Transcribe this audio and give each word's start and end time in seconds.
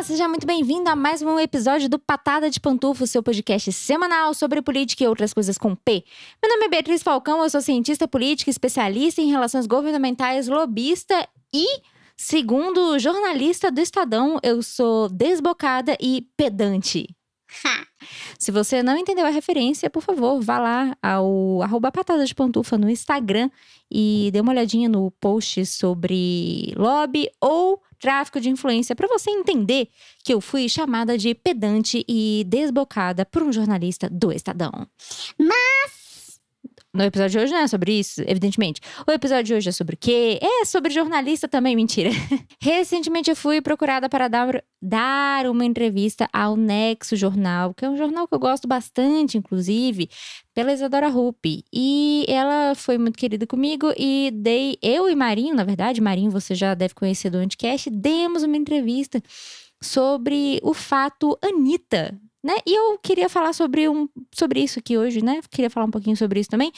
Olá, 0.00 0.06
seja 0.06 0.26
muito 0.26 0.46
bem-vindo 0.46 0.88
a 0.88 0.96
mais 0.96 1.20
um 1.20 1.38
episódio 1.38 1.86
do 1.86 1.98
Patada 1.98 2.48
de 2.48 2.58
Pantufo, 2.58 3.06
seu 3.06 3.22
podcast 3.22 3.70
semanal 3.70 4.32
sobre 4.32 4.62
política 4.62 5.04
e 5.04 5.06
outras 5.06 5.34
coisas 5.34 5.58
com 5.58 5.74
P. 5.76 6.02
Meu 6.42 6.50
nome 6.50 6.64
é 6.64 6.68
Beatriz 6.70 7.02
Falcão, 7.02 7.42
eu 7.42 7.50
sou 7.50 7.60
cientista 7.60 8.08
política, 8.08 8.50
especialista 8.50 9.20
em 9.20 9.30
relações 9.30 9.66
governamentais, 9.66 10.48
lobista 10.48 11.28
e, 11.54 11.82
segundo 12.16 12.98
jornalista 12.98 13.70
do 13.70 13.78
Estadão, 13.78 14.38
eu 14.42 14.62
sou 14.62 15.06
desbocada 15.10 15.94
e 16.00 16.26
pedante. 16.34 17.14
Se 18.38 18.50
você 18.50 18.82
não 18.82 18.96
entendeu 18.96 19.26
a 19.26 19.30
referência, 19.30 19.90
por 19.90 20.02
favor, 20.02 20.40
vá 20.40 20.58
lá 20.58 20.96
ao 21.02 21.62
arroba 21.62 21.92
patada 21.92 22.24
de 22.24 22.34
pantufa 22.34 22.78
no 22.78 22.88
Instagram 22.88 23.50
e 23.90 24.30
dê 24.32 24.40
uma 24.40 24.52
olhadinha 24.52 24.88
no 24.88 25.10
post 25.12 25.66
sobre 25.66 26.72
lobby 26.76 27.28
ou 27.40 27.82
tráfico 27.98 28.40
de 28.40 28.48
influência 28.48 28.96
para 28.96 29.06
você 29.06 29.30
entender 29.30 29.88
que 30.24 30.32
eu 30.32 30.40
fui 30.40 30.68
chamada 30.68 31.18
de 31.18 31.34
pedante 31.34 32.04
e 32.08 32.44
desbocada 32.48 33.26
por 33.26 33.42
um 33.42 33.52
jornalista 33.52 34.08
do 34.08 34.32
Estadão. 34.32 34.86
Mas 35.38 35.99
No 36.92 37.04
episódio 37.04 37.38
de 37.38 37.44
hoje 37.44 37.52
não 37.52 37.60
é 37.60 37.68
sobre 37.68 38.00
isso, 38.00 38.20
evidentemente. 38.26 38.80
O 39.06 39.12
episódio 39.12 39.44
de 39.44 39.54
hoje 39.54 39.68
é 39.68 39.72
sobre 39.72 39.94
o 39.94 39.98
quê? 39.98 40.40
É 40.42 40.64
sobre 40.64 40.92
jornalista 40.92 41.46
também, 41.46 41.76
mentira. 41.76 42.10
Recentemente 42.60 43.30
eu 43.30 43.36
fui 43.36 43.60
procurada 43.60 44.08
para 44.08 44.26
dar, 44.26 44.60
dar 44.82 45.46
uma 45.46 45.64
entrevista 45.64 46.28
ao 46.32 46.56
Nexo 46.56 47.14
Jornal, 47.14 47.72
que 47.74 47.84
é 47.84 47.88
um 47.88 47.96
jornal 47.96 48.26
que 48.26 48.34
eu 48.34 48.40
gosto 48.40 48.66
bastante, 48.66 49.38
inclusive, 49.38 50.10
pela 50.52 50.72
Isadora 50.72 51.08
Rupi. 51.08 51.62
E 51.72 52.24
ela 52.26 52.74
foi 52.74 52.98
muito 52.98 53.16
querida 53.16 53.46
comigo 53.46 53.92
e 53.96 54.32
dei, 54.34 54.76
eu 54.82 55.08
e 55.08 55.14
Marinho, 55.14 55.54
na 55.54 55.62
verdade, 55.62 56.00
Marinho 56.00 56.30
você 56.32 56.56
já 56.56 56.74
deve 56.74 56.94
conhecer 56.94 57.30
do 57.30 57.38
Anticast, 57.38 57.88
demos 57.88 58.42
uma 58.42 58.56
entrevista 58.56 59.22
sobre 59.80 60.58
o 60.62 60.74
fato 60.74 61.38
Anitta, 61.40 62.20
né? 62.42 62.54
E 62.66 62.74
eu 62.74 62.98
queria 62.98 63.28
falar 63.28 63.52
sobre, 63.52 63.88
um, 63.88 64.08
sobre 64.32 64.60
isso 64.60 64.78
aqui 64.78 64.96
hoje, 64.96 65.22
né? 65.22 65.40
Queria 65.50 65.70
falar 65.70 65.86
um 65.86 65.90
pouquinho 65.90 66.16
sobre 66.16 66.40
isso 66.40 66.48
também, 66.48 66.72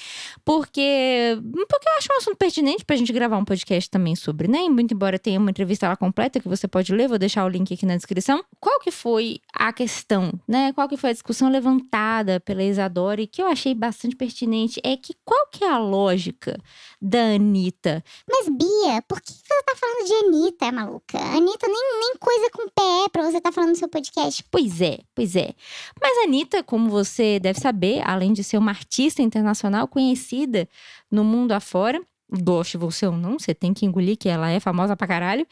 porque, 0.45 1.39
porque 1.69 1.89
eu 1.89 1.99
acho 1.99 2.09
um 2.13 2.17
assunto 2.17 2.37
pertinente 2.37 2.85
pra 2.85 2.97
gente 2.97 3.13
gravar 3.13 3.37
um 3.39 3.45
podcast 3.45 3.89
também 3.89 4.17
sobre, 4.17 4.49
né? 4.49 4.61
Muito 4.69 4.93
embora 4.95 5.19
tenha 5.19 5.39
uma 5.39 5.51
entrevista 5.51 5.89
lá 5.89 5.97
completa 5.97 6.41
que 6.41 6.49
você 6.49 6.67
pode 6.67 6.93
ler, 6.93 7.09
vou 7.09 7.19
deixar 7.19 7.45
o 7.45 7.49
link 7.49 7.73
aqui 7.73 7.87
na 7.87 7.97
descrição. 7.97 8.45
Qual 8.61 8.81
que 8.81 8.91
foi 8.91 9.41
a 9.53 9.73
questão, 9.73 10.33
né? 10.49 10.73
Qual 10.73 10.89
que 10.89 10.97
foi 10.97 11.11
a 11.11 11.13
discussão 11.13 11.51
levantada 11.51 12.41
pela 12.41 12.63
Isadora 12.63 13.21
e 13.21 13.27
que 13.27 13.43
eu 13.43 13.47
achei 13.47 13.75
bastante 13.75 14.17
pertinente 14.17 14.81
é 14.83 14.97
que 14.97 15.15
qual 15.25 15.47
que 15.49 15.63
é 15.65 15.69
a 15.69 15.79
lógica 15.79 16.59
da 17.01 17.35
Anitta 17.35 18.03
Mas, 18.29 18.49
Bia, 18.49 19.03
por 19.07 19.21
que 19.21 19.33
você 19.33 19.63
tá 19.65 19.75
falando 19.77 20.07
de 20.07 20.15
Anitta, 20.15 20.73
maluca? 20.73 21.19
Anitta 21.19 21.67
nem, 21.67 22.01
nem 22.01 22.17
coisa 22.19 22.51
com 22.51 22.69
pé 22.69 23.09
pra 23.13 23.23
você 23.23 23.41
tá 23.41 23.53
falando 23.53 23.71
no 23.71 23.77
seu 23.77 23.89
podcast. 23.89 24.43
Pois 24.51 24.81
é, 24.81 25.01
pois 25.15 25.37
é. 25.37 25.55
Mas 26.01 26.19
a 26.19 26.23
Anitta, 26.23 26.63
como 26.63 26.89
você 26.89 27.39
deve 27.39 27.61
saber, 27.61 28.03
além 28.09 28.33
de 28.33 28.43
ser 28.43 28.57
uma 28.57 28.71
artista 28.71 29.23
internacional 29.23 29.87
conhecida 29.87 30.69
no 31.11 31.23
mundo 31.23 31.53
afora, 31.53 32.01
goste 32.41 32.79
você 32.79 33.07
ou 33.07 33.13
não, 33.13 33.39
você 33.39 33.55
tem 33.55 33.75
que 33.75 33.85
engolir 33.85 34.17
que 34.17 34.29
ela 34.29 34.51
é 34.51 34.59
famosa 34.59 34.97
pra 34.97 35.07
caralho. 35.07 35.47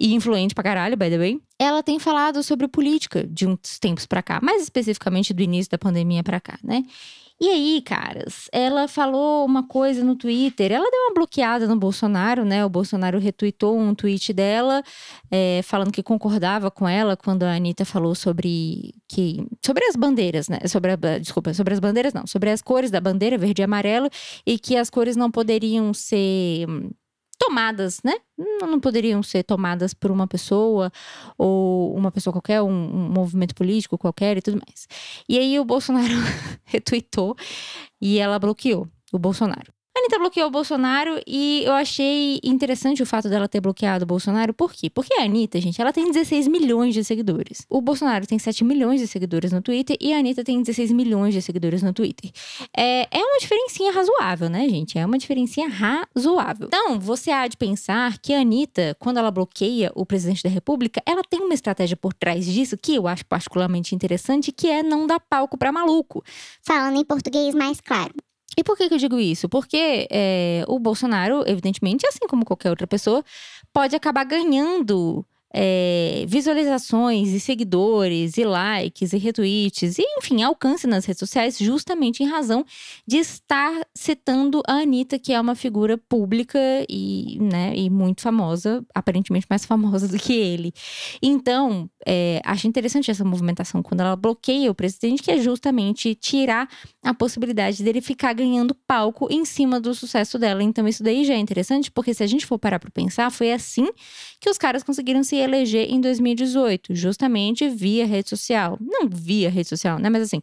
E 0.00 0.14
influente 0.14 0.54
pra 0.54 0.64
caralho, 0.64 0.96
by 0.96 1.10
the 1.10 1.18
way. 1.18 1.40
Ela 1.58 1.82
tem 1.82 1.98
falado 1.98 2.42
sobre 2.42 2.66
política 2.66 3.26
de 3.26 3.46
uns 3.46 3.78
tempos 3.78 4.06
pra 4.06 4.22
cá, 4.22 4.40
mais 4.42 4.62
especificamente 4.62 5.34
do 5.34 5.42
início 5.42 5.70
da 5.70 5.76
pandemia 5.76 6.22
pra 6.22 6.40
cá, 6.40 6.58
né? 6.64 6.84
E 7.42 7.48
aí, 7.48 7.80
caras, 7.80 8.48
ela 8.52 8.86
falou 8.86 9.46
uma 9.46 9.66
coisa 9.66 10.04
no 10.04 10.14
Twitter. 10.14 10.72
Ela 10.72 10.90
deu 10.90 11.00
uma 11.04 11.14
bloqueada 11.14 11.66
no 11.66 11.74
Bolsonaro, 11.74 12.44
né? 12.44 12.62
O 12.66 12.68
Bolsonaro 12.68 13.18
retweetou 13.18 13.78
um 13.78 13.94
tweet 13.94 14.30
dela, 14.34 14.82
é, 15.30 15.62
falando 15.62 15.90
que 15.90 16.02
concordava 16.02 16.70
com 16.70 16.86
ela 16.86 17.16
quando 17.16 17.44
a 17.44 17.54
Anitta 17.54 17.86
falou 17.86 18.14
sobre 18.14 18.92
que 19.08 19.42
sobre 19.64 19.86
as 19.86 19.96
bandeiras, 19.96 20.50
né? 20.50 20.58
Sobre 20.66 20.92
a, 20.92 21.18
desculpa, 21.18 21.54
sobre 21.54 21.72
as 21.72 21.80
bandeiras 21.80 22.12
não, 22.12 22.26
sobre 22.26 22.50
as 22.50 22.60
cores 22.60 22.90
da 22.90 23.00
bandeira 23.00 23.38
verde 23.38 23.62
e 23.62 23.64
amarelo 23.64 24.10
e 24.46 24.58
que 24.58 24.76
as 24.76 24.90
cores 24.90 25.16
não 25.16 25.30
poderiam 25.30 25.94
ser 25.94 26.66
hum, 26.68 26.90
tomadas, 27.40 28.02
né? 28.04 28.12
Não 28.60 28.78
poderiam 28.78 29.22
ser 29.22 29.42
tomadas 29.42 29.94
por 29.94 30.10
uma 30.10 30.26
pessoa 30.26 30.92
ou 31.38 31.96
uma 31.96 32.12
pessoa 32.12 32.32
qualquer, 32.32 32.60
um, 32.60 32.68
um 32.68 33.08
movimento 33.08 33.54
político 33.54 33.96
qualquer 33.96 34.36
e 34.36 34.42
tudo 34.42 34.60
mais. 34.66 34.86
E 35.26 35.38
aí 35.38 35.58
o 35.58 35.64
Bolsonaro 35.64 36.12
retweetou 36.64 37.34
e 37.98 38.18
ela 38.18 38.38
bloqueou 38.38 38.86
o 39.10 39.18
Bolsonaro. 39.18 39.72
Anitta 40.00 40.18
bloqueou 40.18 40.48
o 40.48 40.50
Bolsonaro 40.50 41.20
e 41.26 41.62
eu 41.64 41.72
achei 41.72 42.40
interessante 42.42 43.02
o 43.02 43.06
fato 43.06 43.28
dela 43.28 43.46
ter 43.46 43.60
bloqueado 43.60 44.04
o 44.04 44.06
Bolsonaro. 44.06 44.54
Por 44.54 44.72
quê? 44.72 44.88
Porque 44.88 45.12
a 45.14 45.24
Anitta, 45.24 45.60
gente, 45.60 45.80
ela 45.80 45.92
tem 45.92 46.10
16 46.10 46.48
milhões 46.48 46.94
de 46.94 47.04
seguidores. 47.04 47.66
O 47.68 47.80
Bolsonaro 47.82 48.26
tem 48.26 48.38
7 48.38 48.64
milhões 48.64 49.00
de 49.00 49.06
seguidores 49.06 49.52
no 49.52 49.60
Twitter 49.60 49.96
e 50.00 50.12
a 50.12 50.18
Anitta 50.18 50.42
tem 50.42 50.60
16 50.62 50.90
milhões 50.92 51.34
de 51.34 51.42
seguidores 51.42 51.82
no 51.82 51.92
Twitter. 51.92 52.30
É, 52.74 53.02
é 53.10 53.22
uma 53.22 53.38
diferencinha 53.38 53.92
razoável, 53.92 54.48
né, 54.48 54.68
gente? 54.68 54.98
É 54.98 55.04
uma 55.04 55.18
diferencinha 55.18 55.68
razoável. 55.68 56.68
Então, 56.68 56.98
você 56.98 57.30
há 57.30 57.46
de 57.46 57.56
pensar 57.56 58.18
que 58.18 58.32
a 58.32 58.40
Anitta, 58.40 58.96
quando 58.98 59.18
ela 59.18 59.30
bloqueia 59.30 59.92
o 59.94 60.06
presidente 60.06 60.42
da 60.42 60.48
República, 60.48 61.02
ela 61.04 61.22
tem 61.22 61.40
uma 61.40 61.54
estratégia 61.54 61.96
por 61.96 62.14
trás 62.14 62.46
disso 62.46 62.76
que 62.76 62.94
eu 62.94 63.06
acho 63.06 63.26
particularmente 63.26 63.94
interessante, 63.94 64.50
que 64.50 64.68
é 64.68 64.82
não 64.82 65.06
dar 65.06 65.20
palco 65.20 65.58
pra 65.58 65.70
maluco. 65.70 66.24
Falando 66.62 66.98
em 66.98 67.04
português 67.04 67.54
mais 67.54 67.80
claro. 67.80 68.14
E 68.56 68.64
por 68.64 68.76
que, 68.76 68.88
que 68.88 68.94
eu 68.94 68.98
digo 68.98 69.18
isso? 69.18 69.48
Porque 69.48 70.08
é, 70.10 70.64
o 70.66 70.78
Bolsonaro, 70.78 71.44
evidentemente, 71.46 72.06
assim 72.06 72.26
como 72.28 72.44
qualquer 72.44 72.70
outra 72.70 72.86
pessoa, 72.86 73.24
pode 73.72 73.94
acabar 73.94 74.24
ganhando 74.24 75.24
é, 75.52 76.24
visualizações 76.28 77.30
e 77.30 77.40
seguidores 77.40 78.38
e 78.38 78.44
likes 78.44 79.12
e 79.12 79.18
retweets 79.18 79.98
e 79.98 80.02
enfim 80.18 80.42
alcance 80.42 80.86
nas 80.86 81.04
redes 81.04 81.18
sociais 81.18 81.58
justamente 81.58 82.22
em 82.22 82.26
razão 82.26 82.64
de 83.06 83.16
estar 83.16 83.72
citando 83.94 84.62
a 84.66 84.74
Anitta 84.74 85.18
que 85.18 85.32
é 85.32 85.40
uma 85.40 85.56
figura 85.56 85.98
pública 85.98 86.58
e, 86.88 87.38
né, 87.40 87.72
e 87.74 87.90
muito 87.90 88.22
famosa 88.22 88.84
aparentemente 88.94 89.46
mais 89.50 89.64
famosa 89.70 90.06
do 90.06 90.18
que 90.18 90.32
ele. 90.32 90.72
Então 91.20 91.90
é, 92.06 92.40
acho 92.44 92.68
interessante 92.68 93.10
essa 93.10 93.24
movimentação 93.24 93.82
quando 93.82 94.00
ela 94.00 94.14
bloqueia 94.14 94.70
o 94.70 94.74
presidente 94.74 95.22
que 95.22 95.32
é 95.32 95.38
justamente 95.38 96.14
tirar 96.14 96.68
a 97.02 97.12
possibilidade 97.12 97.82
dele 97.82 98.00
ficar 98.00 98.32
ganhando 98.34 98.74
palco 98.86 99.26
em 99.30 99.44
cima 99.44 99.80
do 99.80 99.94
sucesso 99.94 100.38
dela. 100.38 100.62
Então 100.62 100.86
isso 100.86 101.02
daí 101.02 101.24
já 101.24 101.34
é 101.34 101.38
interessante 101.38 101.90
porque 101.90 102.14
se 102.14 102.22
a 102.22 102.26
gente 102.26 102.46
for 102.46 102.58
parar 102.58 102.78
para 102.78 102.90
pensar 102.90 103.30
foi 103.30 103.52
assim 103.52 103.88
que 104.38 104.48
os 104.48 104.56
caras 104.56 104.82
conseguiram 104.82 105.24
se 105.24 105.39
eleger 105.40 105.90
em 105.90 106.00
2018, 106.00 106.94
justamente 106.94 107.68
via 107.68 108.06
rede 108.06 108.28
social. 108.28 108.76
Não 108.80 109.08
via 109.08 109.50
rede 109.50 109.68
social, 109.68 109.98
né? 109.98 110.08
Mas 110.10 110.22
assim, 110.22 110.40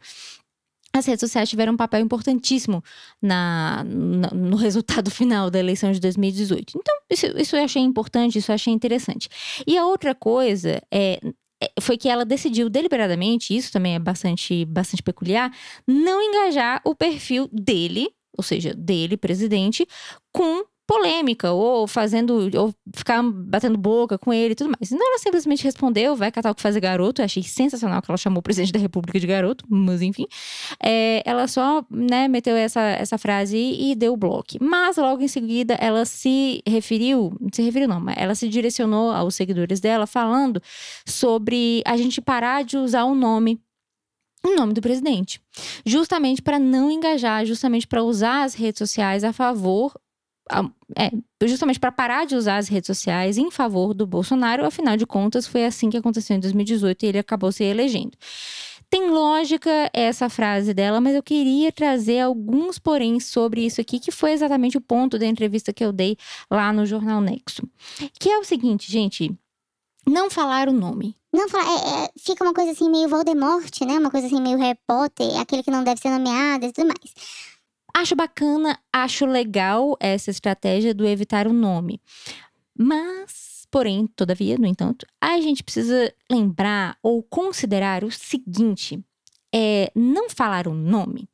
as 0.94 1.06
redes 1.06 1.20
sociais 1.20 1.50
tiveram 1.50 1.74
um 1.74 1.78
papel 1.78 2.00
importantíssimo 2.02 2.84
na, 3.22 3.84
na- 3.86 4.30
no 4.32 4.56
resultado 4.58 5.10
final 5.12 5.50
da 5.52 5.60
eleição 5.60 5.92
de 5.92 6.00
2018. 6.00 6.74
Então, 6.78 6.96
isso, 7.10 7.26
isso 7.38 7.56
eu 7.56 7.64
achei 7.64 7.82
importante, 7.82 8.38
isso 8.40 8.52
eu 8.52 8.56
achei 8.56 8.74
interessante. 8.74 9.30
E 9.68 9.78
a 9.78 9.86
outra 9.86 10.16
coisa 10.16 10.82
é. 10.92 11.20
é- 11.62 11.72
Foi 11.82 11.98
que 11.98 12.10
ela 12.10 12.26
decidiu 12.26 12.70
deliberadamente, 12.70 13.56
isso 13.56 13.72
também 13.72 13.96
é 13.96 14.00
bastante, 14.00 14.66
bastante 14.66 15.04
peculiar, 15.04 15.52
não 15.88 16.22
engajar 16.22 16.82
o 16.86 16.96
perfil 16.96 17.48
dele, 17.52 18.10
ou 18.38 18.44
seja, 18.44 18.74
dele, 18.74 19.18
presidente, 19.18 19.86
com 20.32 20.64
polêmica, 20.88 21.52
ou 21.52 21.86
fazendo, 21.86 22.50
ou 22.58 22.74
ficar 22.96 23.22
batendo 23.22 23.78
boca 23.78 24.18
com 24.18 24.34
ele 24.34 24.54
e 24.54 24.56
tudo 24.56 24.70
mais. 24.70 24.90
Então 24.90 25.06
ela 25.06 25.20
simplesmente 25.20 25.62
respondeu, 25.66 26.16
vai 26.16 26.32
catar 26.32 26.50
o 26.50 26.56
que 26.56 26.62
fazer 26.62 26.80
garoto. 26.80 27.22
Eu 27.22 27.26
achei 27.26 27.44
sensacional 27.44 28.02
que 28.02 28.10
ela 28.10 28.18
chamou 28.18 28.40
o 28.40 28.42
presidente 28.42 28.72
da 28.72 28.80
República 28.80 29.20
de 29.20 29.28
garoto, 29.28 29.66
mas 29.68 30.02
enfim. 30.02 30.26
É, 30.82 31.22
ela 31.26 31.46
só, 31.48 31.86
né, 31.92 32.30
meteu 32.30 32.56
essa, 32.56 32.82
essa 32.82 33.18
frase 33.18 33.58
e 33.58 33.94
deu 33.96 34.14
o 34.14 34.18
bloco. 34.18 34.38
Mas 34.62 34.96
logo 34.96 35.22
em 35.22 35.28
seguida 35.28 35.74
ela 35.74 36.06
se 36.06 36.64
referiu, 36.66 37.36
não 37.42 37.50
se 37.52 37.62
referiu 37.62 37.90
não, 37.90 38.00
mas 38.00 38.16
ela 38.18 38.34
se 38.34 38.48
direcionou 38.48 39.12
aos 39.12 39.36
seguidores 39.36 39.82
dela 39.82 40.08
falando 40.08 40.62
sobre 41.06 41.84
a 41.86 41.98
gente 41.98 42.22
parar 42.22 42.64
de 42.64 42.78
usar 42.78 43.04
o 43.04 43.14
nome 43.14 43.60
o 44.46 44.56
nome 44.56 44.72
do 44.72 44.80
presidente, 44.80 45.42
justamente 45.86 46.42
para 46.42 46.58
não 46.58 46.90
engajar, 46.90 47.46
justamente 47.46 47.86
para 47.86 48.02
usar 48.04 48.44
as 48.44 48.54
redes 48.54 48.78
sociais 48.78 49.26
a 49.26 49.34
favor 49.34 49.92
é, 50.96 51.12
justamente 51.48 51.80
para 51.80 51.92
parar 51.92 52.26
de 52.26 52.36
usar 52.36 52.58
as 52.58 52.68
redes 52.68 52.88
sociais 52.88 53.38
em 53.38 53.52
favor 53.52 53.94
do 53.94 54.08
Bolsonaro, 54.08 54.66
afinal 54.66 54.96
de 54.98 55.06
contas, 55.06 55.48
foi 55.48 55.66
assim 55.66 55.90
que 55.90 55.98
aconteceu 55.98 56.36
em 56.36 56.40
2018 56.40 57.04
e 57.04 57.08
ele 57.08 57.20
acabou 57.20 57.52
se 57.52 57.64
elegendo. 57.64 58.18
Tem 58.90 59.10
lógica 59.10 59.70
essa 59.94 60.30
frase 60.30 60.74
dela, 60.74 61.02
mas 61.02 61.14
eu 61.14 61.22
queria 61.22 61.72
trazer 61.74 62.22
alguns 62.22 62.80
porém 62.80 63.20
sobre 63.20 63.66
isso 63.66 63.82
aqui, 63.82 64.00
que 64.00 64.12
foi 64.12 64.32
exatamente 64.32 64.78
o 64.78 64.82
ponto 64.82 65.20
da 65.20 65.26
entrevista 65.26 65.74
que 65.74 65.84
eu 65.84 65.92
dei 65.92 66.16
lá 66.50 66.72
no 66.72 66.86
Jornal 66.86 67.20
Nexo. 67.20 67.68
Que 68.18 68.30
é 68.30 68.40
o 68.40 68.46
seguinte, 68.46 68.90
gente, 68.90 69.38
não 70.08 70.30
falar 70.30 70.70
o 70.70 70.74
nome. 70.74 71.18
Não 71.34 71.50
fala, 71.50 71.66
é- 71.66 72.06
é, 72.06 72.10
fica 72.18 72.46
uma 72.46 72.54
coisa 72.54 72.72
assim 72.72 72.90
meio 72.90 73.10
Voldemort, 73.10 73.82
né? 73.82 74.00
Uma 74.00 74.10
coisa 74.10 74.28
assim 74.28 74.42
meio 74.42 74.58
Harry 74.58 74.80
Potter, 74.88 75.38
aquele 75.38 75.62
que 75.62 75.70
não 75.70 75.84
deve 75.84 76.00
ser 76.00 76.10
nomeado 76.10 76.66
e 76.66 76.72
tudo 76.72 76.88
mais. 76.88 77.57
Acho 77.98 78.16
bacana, 78.16 78.78
acho 78.94 79.26
legal 79.26 79.98
essa 80.00 80.30
estratégia 80.30 80.94
do 80.94 81.04
evitar 81.04 81.48
o 81.48 81.52
nome. 81.52 82.00
Mas 82.78 83.66
porém, 83.72 84.06
todavia, 84.16 84.56
no 84.56 84.68
entanto, 84.68 85.04
a 85.20 85.42
gente 85.42 85.64
precisa 85.64 86.14
lembrar 86.32 86.96
ou 87.02 87.24
considerar 87.24 88.04
o 88.04 88.12
seguinte: 88.12 89.04
é, 89.52 89.92
não 89.96 90.30
falar 90.30 90.68
o 90.68 90.76
nome 90.76 91.28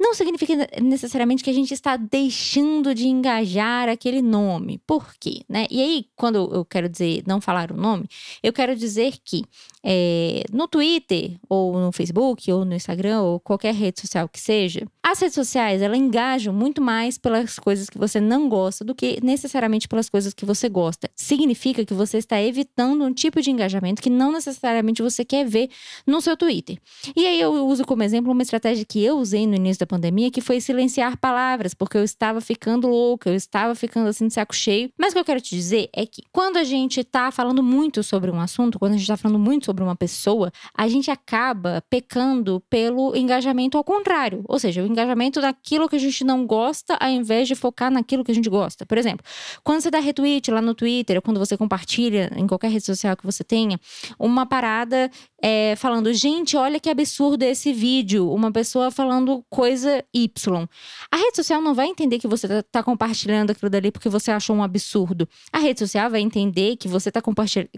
não 0.00 0.14
significa 0.14 0.54
necessariamente 0.80 1.44
que 1.44 1.50
a 1.50 1.52
gente 1.52 1.74
está 1.74 1.94
deixando 1.94 2.94
de 2.94 3.06
engajar 3.06 3.86
aquele 3.86 4.22
nome. 4.22 4.80
Por 4.86 5.14
quê? 5.20 5.42
Né? 5.46 5.66
E 5.70 5.82
aí, 5.82 6.06
quando 6.16 6.50
eu 6.54 6.64
quero 6.64 6.88
dizer 6.88 7.22
não 7.26 7.38
falar 7.38 7.70
o 7.70 7.76
nome, 7.76 8.08
eu 8.42 8.50
quero 8.50 8.74
dizer 8.74 9.12
que 9.22 9.44
é, 9.84 10.42
no 10.50 10.66
Twitter, 10.66 11.36
ou 11.48 11.78
no 11.78 11.92
Facebook, 11.92 12.50
ou 12.50 12.64
no 12.64 12.74
Instagram, 12.74 13.20
ou 13.20 13.40
qualquer 13.40 13.74
rede 13.74 14.00
social 14.00 14.28
que 14.28 14.40
seja, 14.40 14.86
as 15.02 15.18
redes 15.18 15.34
sociais 15.34 15.82
elas 15.82 15.98
engajam 15.98 16.52
muito 16.52 16.80
mais 16.82 17.18
pelas 17.18 17.58
coisas 17.58 17.88
que 17.88 17.98
você 17.98 18.20
não 18.20 18.48
gosta 18.48 18.84
do 18.84 18.94
que 18.94 19.18
necessariamente 19.22 19.88
pelas 19.88 20.08
coisas 20.08 20.32
que 20.32 20.44
você 20.44 20.68
gosta. 20.68 21.10
Significa 21.16 21.84
que 21.84 21.94
você 21.94 22.18
está 22.18 22.40
evitando 22.40 23.04
um 23.04 23.12
tipo 23.12 23.40
de 23.40 23.50
engajamento 23.50 24.02
que 24.02 24.10
não 24.10 24.32
necessariamente 24.32 25.02
você 25.02 25.24
quer 25.24 25.46
ver 25.46 25.68
no 26.06 26.20
seu 26.20 26.36
Twitter. 26.36 26.78
E 27.16 27.26
aí 27.26 27.40
eu 27.40 27.66
uso 27.66 27.84
como 27.84 28.02
exemplo 28.02 28.32
uma 28.32 28.42
estratégia 28.42 28.84
que 28.84 29.02
eu 29.02 29.18
usei 29.18 29.46
no 29.46 29.56
início 29.56 29.80
da 29.80 29.86
pandemia, 29.90 30.30
que 30.30 30.40
foi 30.40 30.60
silenciar 30.60 31.18
palavras, 31.18 31.74
porque 31.74 31.98
eu 31.98 32.04
estava 32.04 32.40
ficando 32.40 32.86
louca, 32.86 33.28
eu 33.28 33.34
estava 33.34 33.74
ficando 33.74 34.08
assim 34.08 34.28
de 34.28 34.34
saco 34.34 34.54
cheio. 34.54 34.88
Mas 34.96 35.10
o 35.10 35.14
que 35.14 35.20
eu 35.20 35.24
quero 35.24 35.40
te 35.40 35.54
dizer 35.54 35.88
é 35.92 36.06
que 36.06 36.22
quando 36.32 36.58
a 36.58 36.64
gente 36.64 37.00
está 37.00 37.32
falando 37.32 37.62
muito 37.62 38.02
sobre 38.04 38.30
um 38.30 38.40
assunto, 38.40 38.78
quando 38.78 38.92
a 38.92 38.96
gente 38.96 39.02
está 39.02 39.16
falando 39.16 39.38
muito 39.38 39.66
sobre 39.66 39.82
uma 39.82 39.96
pessoa, 39.96 40.52
a 40.76 40.86
gente 40.86 41.10
acaba 41.10 41.82
pecando 41.90 42.62
pelo 42.70 43.16
engajamento 43.16 43.76
ao 43.76 43.82
contrário. 43.82 44.44
Ou 44.48 44.58
seja, 44.58 44.82
o 44.82 44.86
engajamento 44.86 45.40
daquilo 45.40 45.88
que 45.88 45.96
a 45.96 45.98
gente 45.98 46.22
não 46.22 46.46
gosta, 46.46 46.96
ao 47.00 47.10
invés 47.10 47.48
de 47.48 47.56
focar 47.56 47.90
naquilo 47.90 48.22
que 48.22 48.30
a 48.30 48.34
gente 48.34 48.48
gosta. 48.48 48.86
Por 48.86 48.96
exemplo, 48.96 49.26
quando 49.64 49.80
você 49.80 49.90
dá 49.90 49.98
retweet 49.98 50.50
lá 50.50 50.62
no 50.62 50.74
Twitter, 50.74 51.16
ou 51.16 51.22
quando 51.22 51.38
você 51.38 51.56
compartilha 51.56 52.30
em 52.36 52.46
qualquer 52.46 52.70
rede 52.70 52.84
social 52.84 53.16
que 53.16 53.26
você 53.26 53.42
tenha, 53.42 53.80
uma 54.18 54.46
parada 54.46 55.10
é, 55.42 55.74
falando, 55.76 56.12
gente, 56.12 56.56
olha 56.56 56.78
que 56.78 56.88
absurdo 56.88 57.42
esse 57.42 57.72
vídeo. 57.72 58.30
Uma 58.30 58.52
pessoa 58.52 58.90
falando 58.90 59.44
coisa 59.80 60.04
Y. 60.12 60.68
A 61.10 61.16
rede 61.16 61.36
social 61.36 61.62
não 61.62 61.74
vai 61.74 61.86
entender 61.86 62.18
que 62.18 62.28
você 62.28 62.46
está 62.46 62.62
tá 62.62 62.82
compartilhando 62.82 63.50
aquilo 63.50 63.70
dali 63.70 63.90
porque 63.90 64.08
você 64.08 64.30
achou 64.30 64.54
um 64.54 64.62
absurdo. 64.62 65.28
A 65.52 65.58
rede 65.58 65.80
social 65.80 66.10
vai 66.10 66.20
entender 66.20 66.76
que 66.76 66.86
você 66.86 67.08
está 67.08 67.22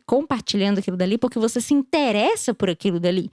compartilhando 0.04 0.78
aquilo 0.78 0.96
dali 0.96 1.16
porque 1.16 1.38
você 1.38 1.60
se 1.60 1.72
interessa 1.72 2.52
por 2.52 2.68
aquilo 2.68 2.98
dali. 2.98 3.30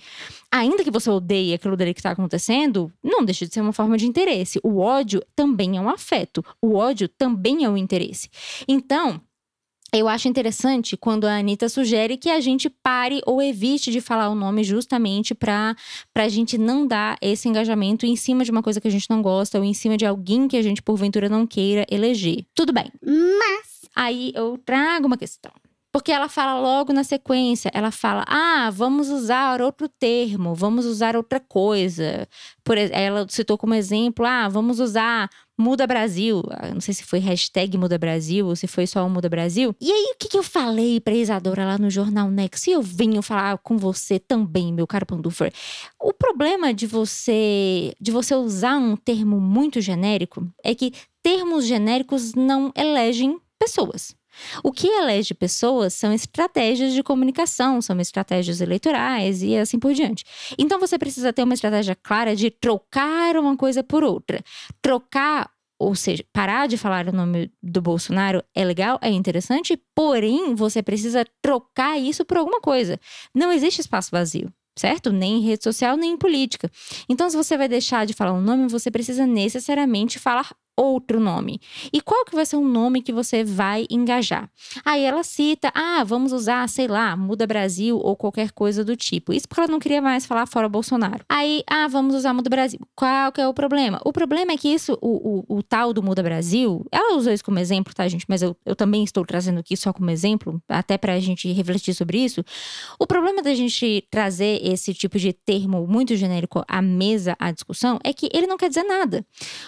Ainda 0.51 0.83
que 0.83 0.91
você 0.91 1.09
odeie 1.09 1.53
aquilo 1.53 1.75
dali 1.75 1.93
que 1.93 1.99
está 1.99 2.11
acontecendo, 2.11 2.91
não 3.03 3.25
deixa 3.25 3.47
de 3.47 3.53
ser 3.53 3.61
uma 3.61 3.73
forma 3.73 3.97
de 3.97 4.05
interesse. 4.05 4.59
O 4.63 4.77
ódio 4.77 5.23
também 5.35 5.77
é 5.77 5.81
um 5.81 5.89
afeto. 5.89 6.43
O 6.61 6.75
ódio 6.75 7.07
também 7.07 7.63
é 7.63 7.69
um 7.69 7.77
interesse. 7.77 8.29
Então, 8.67 9.21
eu 9.93 10.07
acho 10.07 10.27
interessante 10.27 10.95
quando 10.95 11.25
a 11.25 11.37
Anitta 11.37 11.67
sugere 11.67 12.17
que 12.17 12.29
a 12.29 12.39
gente 12.39 12.69
pare 12.69 13.21
ou 13.25 13.41
evite 13.41 13.91
de 13.91 13.99
falar 13.99 14.29
o 14.29 14.35
nome 14.35 14.63
justamente 14.63 15.33
para 15.33 15.75
a 16.15 16.29
gente 16.29 16.57
não 16.57 16.85
dar 16.85 17.17
esse 17.21 17.49
engajamento 17.49 18.05
em 18.05 18.15
cima 18.15 18.43
de 18.43 18.51
uma 18.51 18.61
coisa 18.61 18.79
que 18.79 18.87
a 18.87 18.91
gente 18.91 19.09
não 19.09 19.21
gosta 19.21 19.57
ou 19.57 19.63
em 19.63 19.73
cima 19.73 19.97
de 19.97 20.05
alguém 20.05 20.47
que 20.47 20.57
a 20.57 20.61
gente 20.61 20.81
porventura 20.81 21.27
não 21.27 21.47
queira 21.47 21.85
eleger. 21.89 22.45
Tudo 22.53 22.71
bem. 22.71 22.91
Mas. 23.03 23.89
Aí 23.95 24.31
eu 24.35 24.57
trago 24.63 25.07
uma 25.07 25.17
questão. 25.17 25.51
Porque 25.91 26.11
ela 26.11 26.29
fala 26.29 26.59
logo 26.59 26.93
na 26.93 27.03
sequência, 27.03 27.71
ela 27.73 27.89
fala: 27.89 28.23
"Ah, 28.27 28.69
vamos 28.71 29.09
usar 29.09 29.59
outro 29.59 29.89
termo, 29.89 30.53
vamos 30.53 30.85
usar 30.85 31.15
outra 31.15 31.39
coisa". 31.39 32.27
Por 32.63 32.77
ela 32.77 33.25
citou 33.27 33.57
como 33.57 33.73
exemplo: 33.73 34.23
"Ah, 34.23 34.47
vamos 34.47 34.79
usar 34.79 35.27
Muda 35.59 35.85
Brasil. 35.85 36.41
Ah, 36.51 36.73
não 36.73 36.79
sei 36.79 36.93
se 36.93 37.03
foi 37.03 37.19
hashtag 37.19 37.77
Muda 37.77 37.97
Brasil 37.97 38.47
ou 38.47 38.55
se 38.55 38.65
foi 38.65 38.87
só 38.87 39.05
o 39.05 39.09
Muda 39.09 39.27
Brasil. 39.27 39.75
E 39.81 39.91
aí, 39.91 40.13
o 40.15 40.17
que, 40.17 40.29
que 40.29 40.37
eu 40.37 40.43
falei 40.43 41.01
pra 41.01 41.13
Isadora 41.13 41.65
lá 41.65 41.77
no 41.77 41.89
Jornal 41.89 42.31
Next? 42.31 42.69
E 42.69 42.73
eu 42.73 42.81
venho 42.81 43.21
falar 43.21 43.57
com 43.57 43.77
você 43.77 44.17
também, 44.17 44.73
meu 44.73 44.87
caro 44.87 45.05
Pandufer. 45.05 45.53
O 45.99 46.13
problema 46.13 46.73
de 46.73 46.87
você, 46.87 47.93
de 47.99 48.09
você 48.09 48.33
usar 48.33 48.77
um 48.77 48.95
termo 48.95 49.39
muito 49.41 49.81
genérico 49.81 50.47
é 50.63 50.73
que 50.73 50.93
termos 51.21 51.65
genéricos 51.65 52.33
não 52.33 52.71
elegem 52.73 53.37
pessoas. 53.59 54.15
O 54.63 54.71
que 54.71 54.87
elege 54.87 55.33
pessoas 55.33 55.93
são 55.93 56.13
estratégias 56.13 56.93
de 56.93 57.03
comunicação, 57.03 57.81
são 57.81 57.99
estratégias 57.99 58.61
eleitorais 58.61 59.41
e 59.41 59.57
assim 59.57 59.79
por 59.79 59.93
diante. 59.93 60.23
Então 60.57 60.79
você 60.79 60.97
precisa 60.97 61.33
ter 61.33 61.43
uma 61.43 61.53
estratégia 61.53 61.95
clara 61.95 62.35
de 62.35 62.49
trocar 62.49 63.35
uma 63.37 63.55
coisa 63.55 63.83
por 63.83 64.03
outra. 64.03 64.43
Trocar 64.81 65.49
ou 65.81 65.95
seja, 65.95 66.25
parar 66.33 66.67
de 66.67 66.75
falar 66.75 67.07
o 67.07 67.13
nome 67.13 67.49
do 67.63 67.81
Bolsonaro 67.81 68.43
é 68.53 68.65
legal, 68.65 68.99
é 69.01 69.09
interessante, 69.09 69.81
porém 69.95 70.53
você 70.53 70.83
precisa 70.83 71.25
trocar 71.41 71.97
isso 71.97 72.25
por 72.25 72.35
alguma 72.35 72.59
coisa. 72.59 72.99
Não 73.33 73.49
existe 73.49 73.79
espaço 73.79 74.11
vazio 74.11 74.51
certo? 74.77 75.11
Nem 75.11 75.37
em 75.37 75.41
rede 75.41 75.63
social, 75.63 75.97
nem 75.97 76.13
em 76.13 76.17
política. 76.17 76.71
Então, 77.09 77.29
se 77.29 77.35
você 77.35 77.57
vai 77.57 77.67
deixar 77.67 78.05
de 78.05 78.13
falar 78.13 78.31
um 78.31 78.39
nome, 78.39 78.69
você 78.69 78.89
precisa 78.89 79.27
necessariamente 79.27 80.17
falar 80.17 80.55
outro 80.79 81.19
nome. 81.19 81.59
E 81.91 81.99
qual 82.01 82.23
que 82.25 82.35
vai 82.35 82.45
ser 82.45 82.55
o 82.55 82.65
nome 82.65 83.01
que 83.01 83.11
você 83.11 83.43
vai 83.43 83.85
engajar? 83.89 84.49
Aí 84.85 85.03
ela 85.03 85.23
cita, 85.23 85.71
ah, 85.75 86.03
vamos 86.03 86.31
usar, 86.31 86.67
sei 86.69 86.87
lá, 86.87 87.15
Muda 87.15 87.45
Brasil 87.45 87.97
ou 87.97 88.15
qualquer 88.15 88.51
coisa 88.51 88.83
do 88.83 88.95
tipo. 88.95 89.33
Isso 89.33 89.47
porque 89.47 89.61
ela 89.61 89.71
não 89.71 89.79
queria 89.79 90.01
mais 90.01 90.25
falar 90.25 90.45
fora 90.45 90.69
Bolsonaro. 90.69 91.23
Aí, 91.27 91.63
ah, 91.69 91.87
vamos 91.87 92.15
usar 92.15 92.33
Muda 92.33 92.49
Brasil. 92.49 92.79
Qual 92.95 93.31
que 93.31 93.41
é 93.41 93.47
o 93.47 93.53
problema? 93.53 93.99
O 94.05 94.13
problema 94.13 94.53
é 94.53 94.57
que 94.57 94.69
isso, 94.69 94.97
o, 95.01 95.45
o, 95.49 95.57
o 95.57 95.63
tal 95.63 95.93
do 95.93 96.01
Muda 96.01 96.23
Brasil, 96.23 96.85
ela 96.91 97.17
usou 97.17 97.33
isso 97.33 97.43
como 97.43 97.59
exemplo, 97.59 97.93
tá, 97.93 98.07
gente? 98.07 98.25
Mas 98.27 98.41
eu, 98.41 98.55
eu 98.65 98.75
também 98.75 99.03
estou 99.03 99.25
trazendo 99.25 99.59
aqui 99.59 99.75
só 99.75 99.91
como 99.91 100.09
exemplo, 100.09 100.61
até 100.69 100.97
pra 100.97 101.19
gente 101.19 101.51
refletir 101.51 101.93
sobre 101.93 102.19
isso. 102.19 102.43
O 102.97 103.05
problema 103.05 103.41
da 103.41 103.53
gente 103.53 104.07
trazer 104.09 104.59
esse 104.63 104.93
tipo 104.93 105.19
de 105.19 105.33
termo 105.33 105.85
muito 105.87 106.15
genérico 106.15 106.63
à 106.67 106.81
mesa, 106.81 107.35
à 107.39 107.51
discussão, 107.51 107.99
é 108.03 108.13
que 108.13 108.29
ele 108.33 108.47
não 108.47 108.57
quer 108.57 108.69
dizer 108.69 108.83
nada. 108.83 109.25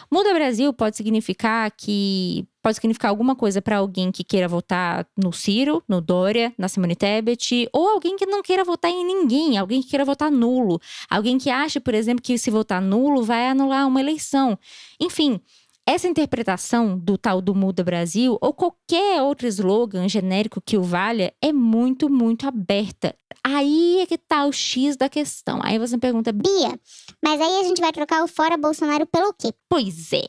Muda 0.09 0.33
Brasil 0.33 0.71
pode 0.73 1.00
significar 1.01 1.71
que 1.71 2.45
pode 2.62 2.75
significar 2.75 3.09
alguma 3.09 3.36
coisa 3.36 3.62
para 3.62 3.77
alguém 3.77 4.12
que 4.12 4.24
queira 4.24 4.48
votar 4.48 5.07
no 5.18 5.33
Ciro, 5.33 5.83
no 5.88 6.00
Dória, 6.00 6.53
na 6.57 6.68
Simone 6.68 6.95
Tebet, 6.95 7.68
ou 7.74 7.89
alguém 7.89 8.15
que 8.15 8.25
não 8.25 8.44
queira 8.44 8.63
votar 8.63 8.92
em 8.92 9.03
ninguém, 9.03 9.57
alguém 9.57 9.81
que 9.81 9.89
queira 9.89 10.06
votar 10.06 10.31
nulo, 10.31 10.80
alguém 11.09 11.38
que 11.39 11.50
ache, 11.50 11.80
por 11.80 11.95
exemplo, 11.95 12.21
que 12.21 12.38
se 12.38 12.51
votar 12.51 12.81
nulo 12.81 13.24
vai 13.24 13.48
anular 13.48 13.88
uma 13.88 14.00
eleição. 14.00 14.57
Enfim, 15.00 15.42
essa 15.88 16.07
interpretação 16.07 16.98
do 16.98 17.18
tal 17.18 17.42
do 17.42 17.56
Muda 17.56 17.83
Brasil 17.83 18.38
ou 18.39 18.54
qualquer 18.54 19.21
outro 19.24 19.47
slogan 19.47 20.07
genérico 20.07 20.62
que 20.62 20.77
o 20.77 20.83
valha 20.83 21.33
é 21.42 21.51
muito, 21.51 22.07
muito 22.09 22.47
aberta. 22.47 23.15
Aí 23.43 23.99
é 23.99 24.05
que 24.05 24.17
tá 24.17 24.45
o 24.45 24.51
X 24.51 24.95
da 24.95 25.09
questão. 25.09 25.59
Aí 25.63 25.80
você 25.80 25.95
me 25.95 25.99
pergunta, 25.99 26.31
Bia, 26.31 26.80
mas 27.23 27.42
aí 27.42 27.59
a 27.59 27.63
gente 27.63 27.81
vai 27.81 27.92
trocar 27.92 28.23
o 28.23 28.27
fora 28.27 28.56
Bolsonaro 28.56 29.06
pelo 29.06 29.33
quê? 29.33 29.54
Pois 29.68 30.13
é. 30.13 30.27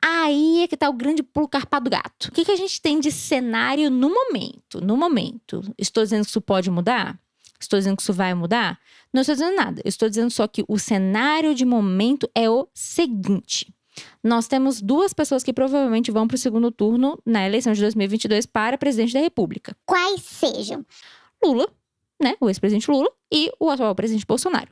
Aí 0.00 0.62
é 0.62 0.68
que 0.68 0.76
tá 0.76 0.88
o 0.88 0.92
grande 0.92 1.22
pulo 1.22 1.48
carpado 1.48 1.88
gato. 1.88 2.26
O 2.28 2.32
que, 2.32 2.44
que 2.44 2.52
a 2.52 2.56
gente 2.56 2.80
tem 2.80 3.00
de 3.00 3.10
cenário 3.10 3.90
no 3.90 4.10
momento? 4.10 4.80
No 4.80 4.96
momento. 4.96 5.62
Estou 5.78 6.02
dizendo 6.02 6.24
que 6.24 6.30
isso 6.30 6.40
pode 6.40 6.70
mudar? 6.70 7.18
Estou 7.58 7.78
dizendo 7.78 7.96
que 7.96 8.02
isso 8.02 8.12
vai 8.12 8.34
mudar? 8.34 8.78
Não 9.12 9.22
estou 9.22 9.34
dizendo 9.34 9.56
nada. 9.56 9.80
Eu 9.84 9.88
estou 9.88 10.08
dizendo 10.08 10.30
só 10.30 10.46
que 10.46 10.64
o 10.68 10.78
cenário 10.78 11.54
de 11.54 11.64
momento 11.64 12.28
é 12.34 12.50
o 12.50 12.68
seguinte 12.74 13.72
nós 14.22 14.46
temos 14.46 14.80
duas 14.80 15.12
pessoas 15.12 15.42
que 15.42 15.52
provavelmente 15.52 16.10
vão 16.10 16.26
para 16.26 16.34
o 16.34 16.38
segundo 16.38 16.70
turno 16.70 17.18
na 17.26 17.46
eleição 17.46 17.72
de 17.72 17.80
2022 17.80 18.46
para 18.46 18.78
presidente 18.78 19.14
da 19.14 19.20
República. 19.20 19.76
Quais 19.84 20.22
sejam? 20.22 20.84
Lula, 21.44 21.68
né? 22.22 22.36
O 22.40 22.48
ex-presidente 22.48 22.90
Lula 22.90 23.10
e 23.32 23.50
o 23.58 23.70
atual 23.70 23.94
presidente 23.94 24.26
Bolsonaro. 24.26 24.68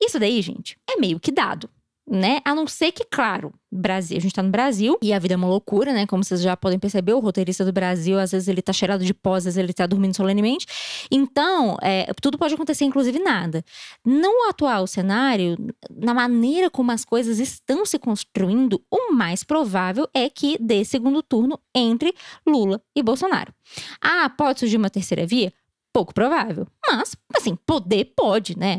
Isso 0.00 0.18
daí, 0.18 0.40
gente, 0.42 0.76
é 0.88 0.96
meio 0.96 1.18
que 1.18 1.30
dado 1.30 1.68
né? 2.08 2.40
A 2.44 2.54
não 2.54 2.66
ser 2.66 2.90
que, 2.92 3.04
claro, 3.04 3.52
Brasil, 3.70 4.16
a 4.16 4.20
gente 4.20 4.34
tá 4.34 4.42
no 4.42 4.50
Brasil 4.50 4.98
e 5.00 5.12
a 5.12 5.18
vida 5.18 5.34
é 5.34 5.36
uma 5.36 5.46
loucura, 5.46 5.92
né? 5.92 6.06
Como 6.06 6.22
vocês 6.22 6.42
já 6.42 6.56
podem 6.56 6.78
perceber, 6.78 7.12
o 7.12 7.20
roteirista 7.20 7.64
do 7.64 7.72
Brasil, 7.72 8.18
às 8.18 8.32
vezes 8.32 8.48
ele 8.48 8.60
tá 8.60 8.72
cheirado 8.72 9.04
de 9.04 9.14
pó, 9.14 9.34
às 9.34 9.44
vezes 9.44 9.56
ele 9.56 9.72
tá 9.72 9.86
dormindo 9.86 10.14
solenemente. 10.14 10.66
Então, 11.10 11.76
é, 11.80 12.12
tudo 12.20 12.36
pode 12.36 12.54
acontecer, 12.54 12.84
inclusive 12.84 13.18
nada. 13.18 13.64
No 14.04 14.48
atual 14.48 14.86
cenário, 14.86 15.56
na 15.90 16.12
maneira 16.12 16.68
como 16.68 16.90
as 16.90 17.04
coisas 17.04 17.38
estão 17.38 17.86
se 17.86 17.98
construindo, 17.98 18.82
o 18.90 19.12
mais 19.12 19.44
provável 19.44 20.08
é 20.12 20.28
que 20.28 20.58
dê 20.60 20.84
segundo 20.84 21.22
turno 21.22 21.58
entre 21.74 22.12
Lula 22.46 22.82
e 22.96 23.02
Bolsonaro. 23.02 23.54
Ah, 24.00 24.28
pode 24.28 24.60
surgir 24.60 24.76
uma 24.76 24.90
terceira 24.90 25.24
via? 25.24 25.52
Pouco 25.92 26.14
provável. 26.14 26.66
Mas, 26.86 27.14
assim, 27.36 27.56
poder 27.66 28.12
pode, 28.16 28.58
né? 28.58 28.78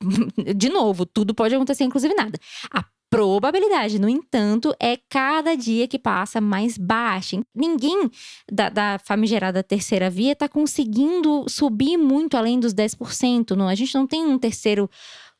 De 0.56 0.68
novo, 0.68 1.04
tudo 1.04 1.34
pode 1.34 1.54
acontecer, 1.54 1.84
inclusive 1.84 2.14
nada. 2.14 2.38
A 2.70 2.84
probabilidade, 3.10 3.98
no 3.98 4.08
entanto, 4.08 4.74
é 4.80 4.96
cada 5.10 5.54
dia 5.54 5.86
que 5.86 5.98
passa 5.98 6.40
mais 6.40 6.78
baixa. 6.78 7.38
Ninguém 7.54 8.10
da, 8.50 8.70
da 8.70 8.98
famigerada 9.04 9.62
terceira 9.62 10.08
via 10.08 10.32
está 10.32 10.48
conseguindo 10.48 11.44
subir 11.46 11.98
muito 11.98 12.38
além 12.38 12.58
dos 12.58 12.72
10%. 12.72 13.50
Não, 13.54 13.68
a 13.68 13.74
gente 13.74 13.94
não 13.94 14.06
tem 14.06 14.24
um 14.24 14.38
terceiro 14.38 14.88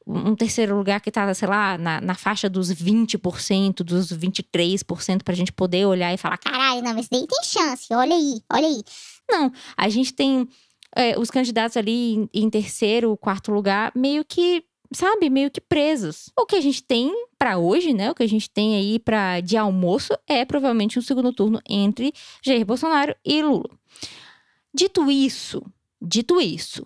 um 0.04 0.34
terceiro 0.34 0.76
lugar 0.76 1.00
que 1.00 1.10
está, 1.10 1.32
sei 1.32 1.46
lá, 1.46 1.78
na, 1.78 2.00
na 2.00 2.14
faixa 2.14 2.48
dos 2.48 2.72
20%, 2.72 3.84
dos 3.84 4.12
23%, 4.12 5.22
para 5.22 5.32
a 5.32 5.36
gente 5.36 5.52
poder 5.52 5.86
olhar 5.86 6.12
e 6.12 6.16
falar: 6.16 6.36
caralho, 6.38 6.82
não, 6.82 6.92
mas 6.92 7.08
daí 7.08 7.24
tem 7.26 7.44
chance, 7.44 7.86
olha 7.94 8.14
aí, 8.14 8.42
olha 8.52 8.66
aí. 8.66 8.82
Não. 9.30 9.52
A 9.76 9.88
gente 9.88 10.12
tem 10.12 10.48
é, 10.96 11.18
os 11.18 11.30
candidatos 11.30 11.76
ali 11.76 12.14
em, 12.14 12.28
em 12.32 12.50
terceiro, 12.50 13.16
quarto 13.16 13.52
lugar, 13.52 13.92
meio 13.94 14.24
que 14.24 14.64
sabe, 14.92 15.30
meio 15.30 15.50
que 15.50 15.60
presos. 15.60 16.30
O 16.38 16.46
que 16.46 16.56
a 16.56 16.60
gente 16.60 16.82
tem 16.82 17.10
para 17.38 17.58
hoje, 17.58 17.92
né? 17.92 18.10
O 18.10 18.14
que 18.14 18.22
a 18.22 18.28
gente 18.28 18.50
tem 18.50 18.76
aí 18.76 18.98
para 18.98 19.40
de 19.40 19.56
almoço 19.56 20.12
é 20.26 20.44
provavelmente 20.44 20.98
um 20.98 21.02
segundo 21.02 21.32
turno 21.32 21.60
entre 21.68 22.12
Jair 22.42 22.64
Bolsonaro 22.64 23.14
e 23.24 23.42
Lula. 23.42 23.70
Dito 24.74 25.10
isso, 25.10 25.62
dito 26.00 26.40
isso, 26.40 26.84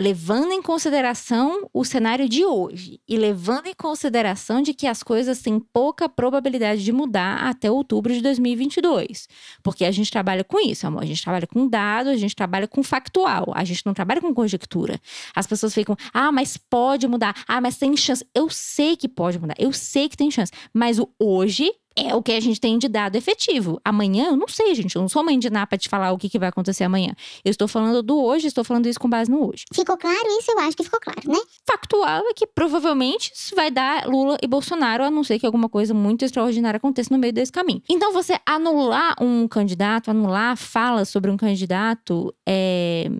levando 0.00 0.52
em 0.52 0.62
consideração 0.62 1.68
o 1.72 1.84
cenário 1.84 2.28
de 2.28 2.44
hoje 2.44 3.00
e 3.08 3.16
levando 3.16 3.66
em 3.66 3.74
consideração 3.74 4.62
de 4.62 4.72
que 4.72 4.86
as 4.86 5.02
coisas 5.02 5.42
têm 5.42 5.58
pouca 5.58 6.08
probabilidade 6.08 6.84
de 6.84 6.92
mudar 6.92 7.48
até 7.48 7.68
outubro 7.68 8.12
de 8.12 8.20
2022. 8.20 9.28
Porque 9.62 9.84
a 9.84 9.90
gente 9.90 10.10
trabalha 10.10 10.44
com 10.44 10.60
isso, 10.60 10.86
amor. 10.86 11.02
A 11.02 11.06
gente 11.06 11.22
trabalha 11.22 11.46
com 11.48 11.66
dados, 11.66 12.12
a 12.12 12.16
gente 12.16 12.36
trabalha 12.36 12.68
com 12.68 12.82
factual, 12.82 13.52
a 13.54 13.64
gente 13.64 13.84
não 13.84 13.92
trabalha 13.92 14.20
com 14.20 14.32
conjectura. 14.32 15.00
As 15.34 15.48
pessoas 15.48 15.74
ficam, 15.74 15.96
ah, 16.14 16.30
mas 16.30 16.56
pode 16.56 17.08
mudar, 17.08 17.34
ah, 17.48 17.60
mas 17.60 17.76
tem 17.76 17.96
chance. 17.96 18.24
Eu 18.32 18.48
sei 18.48 18.96
que 18.96 19.08
pode 19.08 19.38
mudar, 19.38 19.54
eu 19.58 19.72
sei 19.72 20.08
que 20.08 20.16
tem 20.16 20.30
chance, 20.30 20.52
mas 20.72 21.00
o 21.00 21.08
hoje 21.18 21.72
é 22.06 22.14
o 22.14 22.22
que 22.22 22.32
a 22.32 22.40
gente 22.40 22.60
tem 22.60 22.78
de 22.78 22.88
dado 22.88 23.16
efetivo. 23.16 23.80
Amanhã, 23.84 24.26
eu 24.26 24.36
não 24.36 24.46
sei, 24.46 24.74
gente. 24.74 24.94
Eu 24.94 25.02
não 25.02 25.08
sou 25.08 25.24
mãe 25.24 25.38
de 25.38 25.50
Ná 25.50 25.66
pra 25.66 25.76
te 25.76 25.88
falar 25.88 26.12
o 26.12 26.18
que, 26.18 26.28
que 26.28 26.38
vai 26.38 26.48
acontecer 26.48 26.84
amanhã. 26.84 27.14
Eu 27.44 27.50
estou 27.50 27.66
falando 27.66 28.02
do 28.02 28.22
hoje, 28.22 28.46
estou 28.46 28.62
falando 28.62 28.86
isso 28.86 29.00
com 29.00 29.08
base 29.08 29.30
no 29.30 29.48
hoje. 29.48 29.64
Ficou 29.72 29.96
claro 29.96 30.26
isso? 30.38 30.50
Eu 30.50 30.58
acho 30.60 30.76
que 30.76 30.84
ficou 30.84 31.00
claro, 31.00 31.20
né? 31.26 31.38
Factual 31.66 32.22
é 32.28 32.34
que 32.34 32.46
provavelmente 32.46 33.32
isso 33.34 33.54
vai 33.54 33.70
dar 33.70 34.06
Lula 34.06 34.38
e 34.42 34.46
Bolsonaro, 34.46 35.04
a 35.04 35.10
não 35.10 35.24
ser 35.24 35.38
que 35.38 35.46
alguma 35.46 35.68
coisa 35.68 35.92
muito 35.92 36.24
extraordinária 36.24 36.76
aconteça 36.76 37.12
no 37.12 37.18
meio 37.18 37.32
desse 37.32 37.52
caminho. 37.52 37.82
Então, 37.88 38.12
você 38.12 38.38
anular 38.46 39.14
um 39.20 39.48
candidato, 39.48 40.10
anular 40.10 40.56
fala 40.56 41.04
sobre 41.04 41.30
um 41.30 41.36
candidato, 41.36 42.34
é 42.46 43.10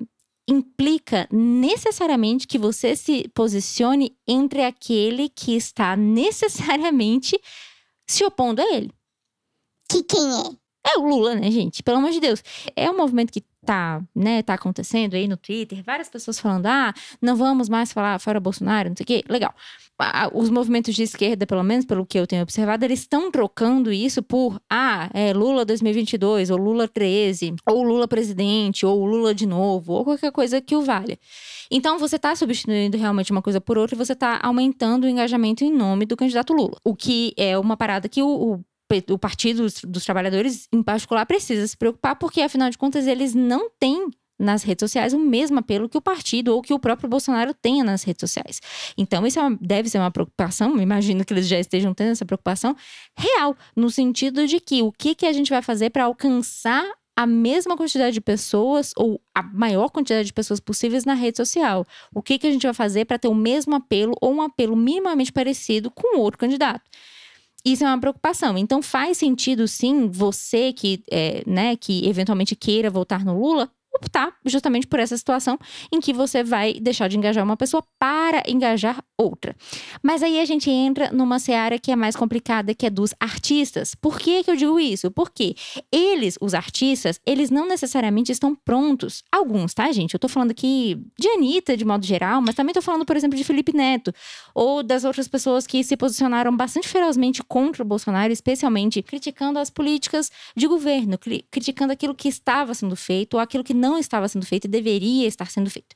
implica 0.49 1.29
necessariamente 1.31 2.47
que 2.47 2.59
você 2.59 2.97
se 2.97 3.29
posicione 3.35 4.17
entre 4.27 4.65
aquele 4.65 5.29
que 5.29 5.55
está 5.55 5.95
necessariamente 5.95 7.39
se 8.09 8.25
opondo 8.25 8.63
a 8.63 8.75
ele. 8.75 8.91
Que 9.91 10.03
quem 10.03 10.21
é? 10.21 10.93
É 10.95 10.99
o 10.99 11.07
Lula, 11.07 11.35
né, 11.35 11.51
gente? 11.51 11.83
Pelo 11.83 11.99
amor 11.99 12.11
de 12.11 12.21
Deus. 12.21 12.43
É 12.75 12.91
um 12.91 12.97
movimento 12.97 13.33
que 13.33 13.43
tá, 13.69 14.03
né, 14.15 14.43
tá 14.43 14.55
acontecendo 14.55 15.15
aí 15.15 15.29
no 15.29 15.37
Twitter, 15.37 15.83
várias 15.85 16.09
pessoas 16.09 16.41
falando: 16.41 16.65
"Ah, 16.65 16.95
não 17.21 17.37
vamos 17.37 17.69
mais 17.69 17.93
falar 17.93 18.19
fora 18.19 18.41
Bolsonaro", 18.41 18.89
não 18.89 18.97
sei 18.97 19.05
o 19.05 19.07
quê. 19.07 19.23
Legal. 19.29 19.55
Os 20.33 20.49
movimentos 20.49 20.95
de 20.95 21.03
esquerda, 21.03 21.45
pelo 21.45 21.63
menos 21.63 21.85
pelo 21.85 22.07
que 22.07 22.19
eu 22.19 22.27
tenho 22.27 22.43
observado, 22.43 22.85
eles 22.85 23.01
estão 23.01 23.31
trocando 23.33 23.93
isso 23.93 24.23
por 24.23 24.61
ah, 24.71 25.11
é 25.13 25.33
Lula 25.33 25.65
2022, 25.65 26.51
ou 26.51 26.57
Lula 26.57 26.89
13, 26.89 27.57
ou 27.69 27.83
Lula 27.83 28.07
presidente, 28.09 28.87
ou 28.87 29.05
Lula 29.05 29.35
de 29.35 29.45
novo, 29.45 29.93
ou 29.93 30.05
qualquer 30.05 30.31
coisa 30.33 30.61
que 30.61 30.77
o 30.77 30.83
valha. 30.83 31.19
Então 31.71 31.99
você 31.99 32.17
está 32.17 32.35
substituindo 32.35 32.97
realmente 32.97 33.33
uma 33.33 33.43
coisa 33.43 33.61
por 33.61 33.77
outra 33.77 33.97
e 33.97 33.99
você 33.99 34.13
está 34.15 34.39
aumentando 34.43 35.05
o 35.05 35.09
engajamento 35.09 35.65
em 35.65 35.73
nome 35.73 36.07
do 36.07 36.17
candidato 36.17 36.55
Lula. 36.55 36.79
O 36.85 36.95
que 36.95 37.35
é 37.37 37.59
uma 37.59 37.77
parada 37.77 38.09
que 38.09 38.23
o, 38.23 38.29
o 38.29 38.65
o 39.11 39.19
Partido 39.19 39.67
dos 39.85 40.05
Trabalhadores, 40.05 40.69
em 40.73 40.83
particular, 40.83 41.27
precisa 41.27 41.67
se 41.67 41.77
preocupar, 41.77 42.17
porque, 42.17 42.41
afinal 42.41 42.71
de 42.71 42.79
contas, 42.79 43.07
eles 43.07 43.35
não 43.35 43.71
têm 43.79 44.09
nas 44.39 44.63
redes 44.63 44.83
sociais 44.83 45.13
o 45.13 45.19
mesmo 45.19 45.59
apelo 45.59 45.89
que 45.89 45.99
o 45.99 46.01
partido 46.01 46.55
ou 46.55 46.63
que 46.63 46.73
o 46.73 46.79
próprio 46.79 47.09
Bolsonaro 47.09 47.53
tenha 47.53 47.83
nas 47.83 48.05
redes 48.05 48.21
sociais. 48.21 48.61
Então, 48.97 49.27
isso 49.27 49.39
é 49.39 49.43
uma, 49.43 49.59
deve 49.61 49.89
ser 49.89 49.99
uma 49.99 50.11
preocupação, 50.11 50.81
imagino 50.81 51.25
que 51.25 51.33
eles 51.33 51.49
já 51.49 51.59
estejam 51.59 51.93
tendo 51.93 52.13
essa 52.13 52.25
preocupação 52.25 52.77
real, 53.17 53.57
no 53.75 53.91
sentido 53.91 54.47
de 54.47 54.61
que 54.61 54.83
o 54.83 54.93
que, 54.93 55.15
que 55.15 55.27
a 55.27 55.33
gente 55.33 55.51
vai 55.51 55.61
fazer 55.61 55.91
para 55.91 56.05
alcançar 56.05 56.85
a 57.17 57.27
mesma 57.27 57.77
quantidade 57.77 58.15
de 58.15 58.21
pessoas 58.21 58.93
ou 58.97 59.21
a 59.35 59.43
maior 59.43 59.89
quantidade 59.91 60.27
de 60.27 60.33
pessoas 60.33 60.61
possíveis 60.61 61.05
na 61.05 61.15
rede 61.15 61.37
social. 61.37 61.85
O 62.15 62.23
que, 62.23 62.39
que 62.39 62.47
a 62.47 62.53
gente 62.53 62.63
vai 62.63 62.73
fazer 62.73 63.07
para 63.07 63.19
ter 63.19 63.27
o 63.27 63.35
mesmo 63.35 63.75
apelo 63.75 64.15
ou 64.21 64.33
um 64.33 64.41
apelo 64.41 64.77
minimamente 64.77 65.33
parecido 65.33 65.91
com 65.91 66.17
outro 66.21 66.39
candidato? 66.39 66.89
Isso 67.73 67.85
é 67.85 67.87
uma 67.87 68.01
preocupação. 68.01 68.57
Então 68.57 68.83
faz 68.83 69.19
sentido, 69.19 69.69
sim, 69.69 70.09
você 70.09 70.73
que, 70.73 71.03
é, 71.11 71.43
né, 71.47 71.77
que 71.77 72.09
eventualmente 72.09 72.57
queira 72.57 72.91
votar 72.91 73.25
no 73.25 73.39
Lula, 73.39 73.71
optar 73.99 74.33
justamente 74.45 74.87
por 74.87 75.01
essa 75.01 75.17
situação 75.17 75.59
em 75.93 76.01
que 76.01 76.13
você 76.13 76.43
vai 76.43 76.75
deixar 76.75 77.09
de 77.09 77.19
engajar 77.19 77.45
uma 77.45 77.57
pessoa 77.57 77.83
para 77.99 78.43
engajar 78.47 79.03
outra. 79.17 79.55
Mas 80.03 80.23
aí 80.23 80.41
a 80.41 80.45
gente 80.45 80.71
entra 80.71 81.11
numa 81.13 81.39
seara 81.39 81.79
que 81.79 81.91
é 81.91 81.97
mais 81.97 82.15
complicada, 82.15 82.75
que 82.75 82.87
é 82.87 82.91
dos 82.91 83.13
artistas. 83.19 83.95
Por 83.95 84.19
que, 84.19 84.45
que 84.45 84.51
eu 84.51 84.57
digo 84.57 84.79
isso? 84.79 85.11
Porque 85.11 85.55
eles, 85.93 86.37
os 86.41 86.55
artistas, 86.55 87.21
eles 87.27 87.51
não 87.51 87.67
necessariamente 87.67 88.31
estão 88.31 88.55
prontos. 88.55 89.23
Alguns, 89.31 89.75
tá, 89.75 89.91
gente? 89.93 90.15
Eu 90.15 90.21
tô 90.21 90.29
falando 90.29 90.53
aqui 90.53 91.01
de 91.19 91.29
Anitta, 91.29 91.77
de 91.77 91.85
modo 91.85 92.07
geral, 92.07 92.41
mas 92.41 92.55
também 92.55 92.73
tô 92.73 92.81
falando, 92.81 93.05
por 93.05 93.17
exemplo, 93.17 93.37
de 93.37 93.45
Felipe 93.45 93.75
Neto, 93.75 94.13
ou 94.55 94.83
das 94.83 95.05
outras 95.05 95.27
pessoas 95.27 95.67
que 95.67 95.83
se 95.83 95.97
posicionaram 95.97 96.57
bastante 96.57 96.89
ferozmente 96.89 97.43
contra 97.43 97.83
o 97.83 97.87
Bolsonaro, 97.87 98.33
especialmente 98.33 99.03
criticando 99.03 99.59
as 99.59 99.71
políticas 99.71 100.31
de 100.57 100.67
governo, 100.67 101.19
criticando 101.51 101.93
aquilo 101.93 102.15
que 102.15 102.29
estava 102.29 102.73
sendo 102.75 102.95
feito 102.95 103.35
ou 103.35 103.41
aquilo 103.41 103.65
que 103.65 103.75
não 103.75 103.88
estava 103.97 104.29
sendo 104.29 104.45
feito 104.45 104.67
e 104.67 104.69
deveria 104.69 105.27
estar 105.27 105.51
sendo 105.51 105.71
feito. 105.71 105.95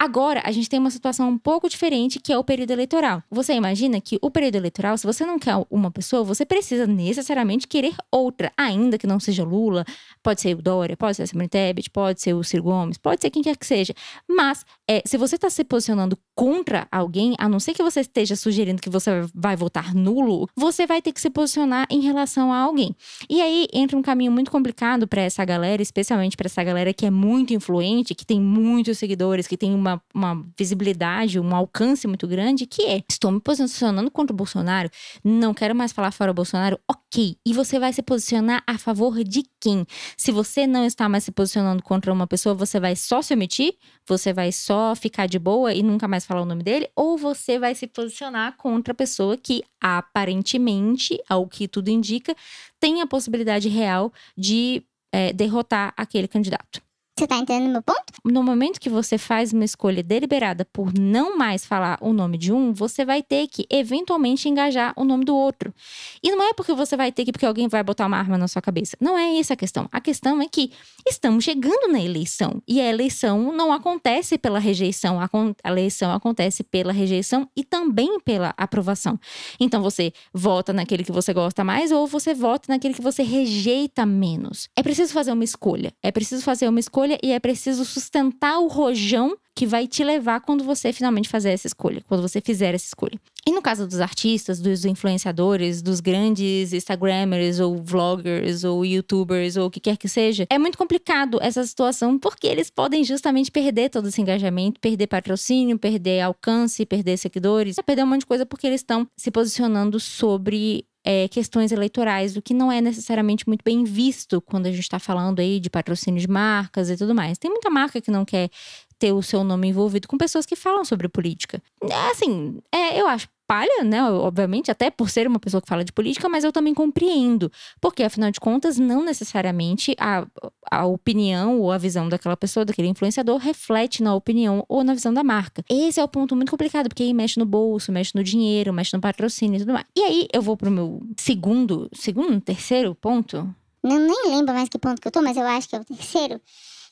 Agora, 0.00 0.40
a 0.44 0.52
gente 0.52 0.68
tem 0.68 0.78
uma 0.78 0.92
situação 0.92 1.28
um 1.28 1.36
pouco 1.36 1.68
diferente, 1.68 2.20
que 2.20 2.32
é 2.32 2.38
o 2.38 2.44
período 2.44 2.70
eleitoral. 2.70 3.20
Você 3.28 3.52
imagina 3.54 4.00
que 4.00 4.16
o 4.22 4.30
período 4.30 4.54
eleitoral, 4.54 4.96
se 4.96 5.04
você 5.04 5.26
não 5.26 5.40
quer 5.40 5.54
uma 5.68 5.90
pessoa, 5.90 6.22
você 6.22 6.46
precisa 6.46 6.86
necessariamente 6.86 7.66
querer 7.66 7.96
outra, 8.08 8.52
ainda 8.56 8.96
que 8.96 9.08
não 9.08 9.18
seja 9.18 9.42
Lula, 9.42 9.84
pode 10.22 10.40
ser 10.40 10.56
o 10.56 10.62
Dória, 10.62 10.96
pode 10.96 11.16
ser 11.16 11.24
a 11.24 11.26
Simone 11.26 11.48
Tebet, 11.48 11.90
pode 11.90 12.20
ser 12.22 12.32
o 12.32 12.44
Ciro 12.44 12.62
Gomes, 12.62 12.96
pode 12.96 13.20
ser 13.20 13.28
quem 13.30 13.42
quer 13.42 13.56
que 13.56 13.66
seja. 13.66 13.92
Mas, 14.28 14.64
é, 14.88 15.02
se 15.04 15.16
você 15.16 15.34
está 15.34 15.50
se 15.50 15.64
posicionando 15.64 16.16
contra 16.38 16.86
alguém, 16.92 17.34
a 17.36 17.48
não 17.48 17.58
ser 17.58 17.74
que 17.74 17.82
você 17.82 17.98
esteja 17.98 18.36
sugerindo 18.36 18.80
que 18.80 18.88
você 18.88 19.10
vai 19.34 19.56
votar 19.56 19.92
nulo, 19.92 20.48
você 20.54 20.86
vai 20.86 21.02
ter 21.02 21.12
que 21.12 21.20
se 21.20 21.28
posicionar 21.28 21.84
em 21.90 22.00
relação 22.00 22.52
a 22.52 22.58
alguém. 22.58 22.94
E 23.28 23.42
aí 23.42 23.66
entra 23.72 23.98
um 23.98 24.02
caminho 24.02 24.30
muito 24.30 24.48
complicado 24.48 25.08
para 25.08 25.20
essa 25.20 25.44
galera, 25.44 25.82
especialmente 25.82 26.36
para 26.36 26.46
essa 26.46 26.62
galera 26.62 26.94
que 26.94 27.04
é 27.04 27.10
muito 27.10 27.52
influente, 27.52 28.14
que 28.14 28.24
tem 28.24 28.40
muitos 28.40 28.98
seguidores, 28.98 29.48
que 29.48 29.56
tem 29.56 29.74
uma 29.74 30.00
uma, 30.14 30.46
visibilidade, 30.56 31.40
um 31.40 31.56
alcance 31.56 32.06
muito 32.06 32.28
grande, 32.28 32.66
que 32.66 32.82
é: 32.82 33.02
estou 33.10 33.32
me 33.32 33.40
posicionando 33.40 34.08
contra 34.08 34.32
o 34.32 34.36
Bolsonaro, 34.36 34.88
não 35.24 35.52
quero 35.52 35.74
mais 35.74 35.90
falar 35.90 36.12
fora 36.12 36.30
o 36.30 36.34
Bolsonaro, 36.34 36.78
ok. 36.88 37.36
E 37.44 37.52
você 37.52 37.80
vai 37.80 37.92
se 37.92 38.00
posicionar 38.00 38.62
a 38.64 38.78
favor 38.78 39.24
de 39.24 39.42
quem? 39.60 39.84
Se 40.16 40.30
você 40.30 40.68
não 40.68 40.84
está 40.84 41.08
mais 41.08 41.24
se 41.24 41.32
posicionando 41.32 41.82
contra 41.82 42.12
uma 42.12 42.28
pessoa, 42.28 42.54
você 42.54 42.78
vai 42.78 42.94
só 42.94 43.22
se 43.22 43.34
omitir? 43.34 43.74
Você 44.06 44.32
vai 44.32 44.52
só 44.52 44.94
ficar 44.94 45.26
de 45.26 45.38
boa 45.38 45.74
e 45.74 45.82
nunca 45.82 46.06
mais 46.06 46.27
falar 46.28 46.42
o 46.42 46.44
nome 46.44 46.62
dele? 46.62 46.88
Ou 46.94 47.16
você 47.16 47.58
vai 47.58 47.74
se 47.74 47.86
posicionar 47.86 48.56
contra 48.56 48.92
a 48.92 48.94
pessoa 48.94 49.36
que 49.36 49.62
aparentemente, 49.80 51.18
ao 51.28 51.48
que 51.48 51.66
tudo 51.66 51.88
indica, 51.88 52.36
tem 52.78 53.00
a 53.00 53.06
possibilidade 53.06 53.68
real 53.68 54.12
de 54.36 54.84
é, 55.12 55.32
derrotar 55.32 55.92
aquele 55.96 56.28
candidato? 56.28 56.87
Você 57.18 57.26
tá 57.26 57.36
entendendo 57.36 57.72
meu 57.72 57.82
ponto? 57.82 58.12
No 58.24 58.44
momento 58.44 58.78
que 58.78 58.88
você 58.88 59.18
faz 59.18 59.52
uma 59.52 59.64
escolha 59.64 60.04
deliberada 60.04 60.64
por 60.64 60.96
não 60.96 61.36
mais 61.36 61.66
falar 61.66 61.98
o 62.00 62.12
nome 62.12 62.38
de 62.38 62.52
um, 62.52 62.72
você 62.72 63.04
vai 63.04 63.24
ter 63.24 63.48
que 63.48 63.66
eventualmente 63.68 64.48
engajar 64.48 64.92
o 64.96 65.04
nome 65.04 65.24
do 65.24 65.34
outro. 65.34 65.74
E 66.22 66.30
não 66.30 66.40
é 66.44 66.52
porque 66.52 66.72
você 66.72 66.96
vai 66.96 67.10
ter 67.10 67.24
que 67.24 67.32
porque 67.32 67.44
alguém 67.44 67.66
vai 67.66 67.82
botar 67.82 68.06
uma 68.06 68.16
arma 68.16 68.38
na 68.38 68.46
sua 68.46 68.62
cabeça. 68.62 68.96
Não 69.00 69.18
é 69.18 69.36
essa 69.36 69.54
a 69.54 69.56
questão. 69.56 69.88
A 69.90 70.00
questão 70.00 70.40
é 70.40 70.46
que 70.46 70.70
estamos 71.08 71.42
chegando 71.42 71.90
na 71.90 72.00
eleição 72.00 72.62
e 72.68 72.80
a 72.80 72.88
eleição 72.88 73.52
não 73.52 73.72
acontece 73.72 74.38
pela 74.38 74.60
rejeição, 74.60 75.18
a 75.20 75.68
eleição 75.68 76.12
acontece 76.12 76.62
pela 76.62 76.92
rejeição 76.92 77.48
e 77.56 77.64
também 77.64 78.20
pela 78.20 78.54
aprovação. 78.56 79.18
Então 79.58 79.82
você 79.82 80.12
vota 80.32 80.72
naquele 80.72 81.02
que 81.02 81.10
você 81.10 81.34
gosta 81.34 81.64
mais 81.64 81.90
ou 81.90 82.06
você 82.06 82.32
vota 82.32 82.72
naquele 82.72 82.94
que 82.94 83.02
você 83.02 83.24
rejeita 83.24 84.06
menos. 84.06 84.68
É 84.76 84.84
preciso 84.84 85.12
fazer 85.12 85.32
uma 85.32 85.42
escolha. 85.42 85.92
É 86.00 86.12
preciso 86.12 86.44
fazer 86.44 86.68
uma 86.68 86.78
escolha 86.78 87.07
escolha 87.08 87.18
e 87.22 87.32
é 87.32 87.40
preciso 87.40 87.84
sustentar 87.84 88.58
o 88.58 88.68
rojão 88.68 89.36
que 89.54 89.66
vai 89.66 89.88
te 89.88 90.04
levar 90.04 90.40
quando 90.40 90.62
você 90.62 90.92
finalmente 90.92 91.28
fazer 91.28 91.50
essa 91.50 91.66
escolha, 91.66 92.00
quando 92.06 92.22
você 92.22 92.40
fizer 92.40 92.74
essa 92.74 92.86
escolha. 92.86 93.18
E 93.44 93.50
no 93.50 93.60
caso 93.60 93.88
dos 93.88 93.98
artistas, 93.98 94.60
dos 94.60 94.84
influenciadores, 94.84 95.82
dos 95.82 95.98
grandes 95.98 96.72
Instagrammers 96.72 97.58
ou 97.58 97.82
vloggers 97.82 98.62
ou 98.62 98.84
YouTubers 98.84 99.56
ou 99.56 99.66
o 99.66 99.70
que 99.70 99.80
quer 99.80 99.96
que 99.96 100.08
seja, 100.08 100.46
é 100.48 100.58
muito 100.58 100.78
complicado 100.78 101.38
essa 101.40 101.64
situação 101.64 102.18
porque 102.18 102.46
eles 102.46 102.70
podem 102.70 103.02
justamente 103.02 103.50
perder 103.50 103.88
todo 103.88 104.08
esse 104.08 104.20
engajamento, 104.20 104.78
perder 104.80 105.08
patrocínio, 105.08 105.78
perder 105.78 106.20
alcance, 106.20 106.86
perder 106.86 107.16
seguidores, 107.16 107.76
perder 107.84 108.04
um 108.04 108.08
monte 108.08 108.20
de 108.20 108.26
coisa 108.26 108.46
porque 108.46 108.66
eles 108.66 108.80
estão 108.80 109.08
se 109.16 109.30
posicionando 109.30 109.98
sobre 109.98 110.84
é, 111.04 111.28
questões 111.28 111.72
eleitorais, 111.72 112.36
o 112.36 112.42
que 112.42 112.52
não 112.52 112.70
é 112.70 112.80
necessariamente 112.80 113.46
muito 113.46 113.62
bem 113.64 113.84
visto 113.84 114.40
quando 114.40 114.66
a 114.66 114.70
gente 114.70 114.82
está 114.82 114.98
falando 114.98 115.40
aí 115.40 115.60
de 115.60 115.70
patrocínio 115.70 116.20
de 116.20 116.28
marcas 116.28 116.90
e 116.90 116.96
tudo 116.96 117.14
mais. 117.14 117.38
Tem 117.38 117.50
muita 117.50 117.70
marca 117.70 118.00
que 118.00 118.10
não 118.10 118.24
quer 118.24 118.50
ter 118.98 119.12
o 119.12 119.22
seu 119.22 119.44
nome 119.44 119.68
envolvido 119.68 120.08
com 120.08 120.18
pessoas 120.18 120.44
que 120.44 120.56
falam 120.56 120.84
sobre 120.84 121.08
política. 121.08 121.62
É 121.82 122.10
assim, 122.10 122.58
é, 122.72 123.00
eu 123.00 123.06
acho 123.06 123.28
atrapalha, 123.48 123.82
né? 123.82 124.02
Obviamente, 124.10 124.70
até 124.70 124.90
por 124.90 125.08
ser 125.08 125.26
uma 125.26 125.38
pessoa 125.38 125.62
que 125.62 125.68
fala 125.68 125.82
de 125.82 125.92
política, 125.92 126.28
mas 126.28 126.44
eu 126.44 126.52
também 126.52 126.74
compreendo. 126.74 127.50
Porque, 127.80 128.02
afinal 128.02 128.30
de 128.30 128.38
contas, 128.38 128.78
não 128.78 129.02
necessariamente 129.02 129.96
a, 129.98 130.26
a 130.70 130.84
opinião 130.86 131.60
ou 131.60 131.72
a 131.72 131.78
visão 131.78 132.08
daquela 132.08 132.36
pessoa, 132.36 132.64
daquele 132.64 132.88
influenciador, 132.88 133.38
reflete 133.38 134.02
na 134.02 134.14
opinião 134.14 134.64
ou 134.68 134.84
na 134.84 134.92
visão 134.92 135.12
da 135.12 135.24
marca. 135.24 135.64
Esse 135.68 135.98
é 135.98 136.04
o 136.04 136.08
ponto 136.08 136.36
muito 136.36 136.50
complicado, 136.50 136.88
porque 136.88 137.02
aí 137.02 137.14
mexe 137.14 137.40
no 137.40 137.46
bolso, 137.46 137.90
mexe 137.90 138.12
no 138.14 138.22
dinheiro, 138.22 138.72
mexe 138.72 138.94
no 138.94 139.00
patrocínio 139.00 139.56
e 139.56 139.60
tudo 139.60 139.72
mais. 139.72 139.86
E 139.96 140.02
aí 140.02 140.28
eu 140.32 140.42
vou 140.42 140.56
pro 140.56 140.70
meu 140.70 141.00
segundo, 141.16 141.88
segundo, 141.94 142.40
terceiro 142.40 142.94
ponto. 142.94 143.48
Não, 143.82 143.98
nem 143.98 144.36
lembro 144.36 144.54
mais 144.54 144.68
que 144.68 144.78
ponto 144.78 145.00
que 145.00 145.08
eu 145.08 145.12
tô, 145.12 145.22
mas 145.22 145.36
eu 145.36 145.46
acho 145.46 145.68
que 145.68 145.76
é 145.76 145.80
o 145.80 145.84
terceiro. 145.84 146.40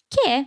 Que 0.08 0.28
é 0.28 0.46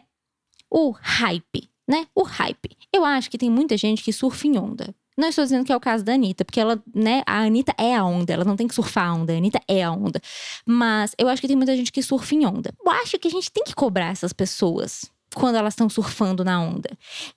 o 0.69 0.91
hype, 0.91 1.69
né? 1.87 2.07
O 2.15 2.23
hype. 2.23 2.77
Eu 2.93 3.03
acho 3.05 3.29
que 3.29 3.37
tem 3.37 3.49
muita 3.49 3.77
gente 3.77 4.03
que 4.03 4.13
surfa 4.13 4.47
em 4.47 4.57
onda. 4.57 4.93
Não 5.17 5.27
estou 5.27 5.43
dizendo 5.43 5.65
que 5.65 5.71
é 5.73 5.75
o 5.75 5.81
caso 5.81 6.03
da 6.03 6.13
Anitta, 6.13 6.45
porque 6.45 6.61
ela, 6.61 6.81
né, 6.95 7.23
a 7.25 7.41
Anitta 7.41 7.73
é 7.77 7.93
a 7.93 8.05
onda, 8.05 8.31
ela 8.31 8.45
não 8.45 8.55
tem 8.55 8.69
que 8.69 8.73
surfar 8.73 9.09
a 9.09 9.13
onda, 9.13 9.33
a 9.33 9.35
Anitta 9.35 9.59
é 9.67 9.83
a 9.83 9.91
onda. 9.91 10.21
Mas 10.65 11.13
eu 11.17 11.27
acho 11.27 11.41
que 11.41 11.47
tem 11.47 11.57
muita 11.57 11.75
gente 11.75 11.91
que 11.91 12.01
surfa 12.01 12.35
em 12.35 12.45
onda. 12.45 12.73
Eu 12.81 12.91
acho 12.93 13.19
que 13.19 13.27
a 13.27 13.31
gente 13.31 13.51
tem 13.51 13.65
que 13.65 13.75
cobrar 13.75 14.11
essas 14.11 14.31
pessoas 14.31 15.11
quando 15.39 15.55
elas 15.55 15.73
estão 15.73 15.89
surfando 15.89 16.43
na 16.43 16.61
onda. 16.61 16.89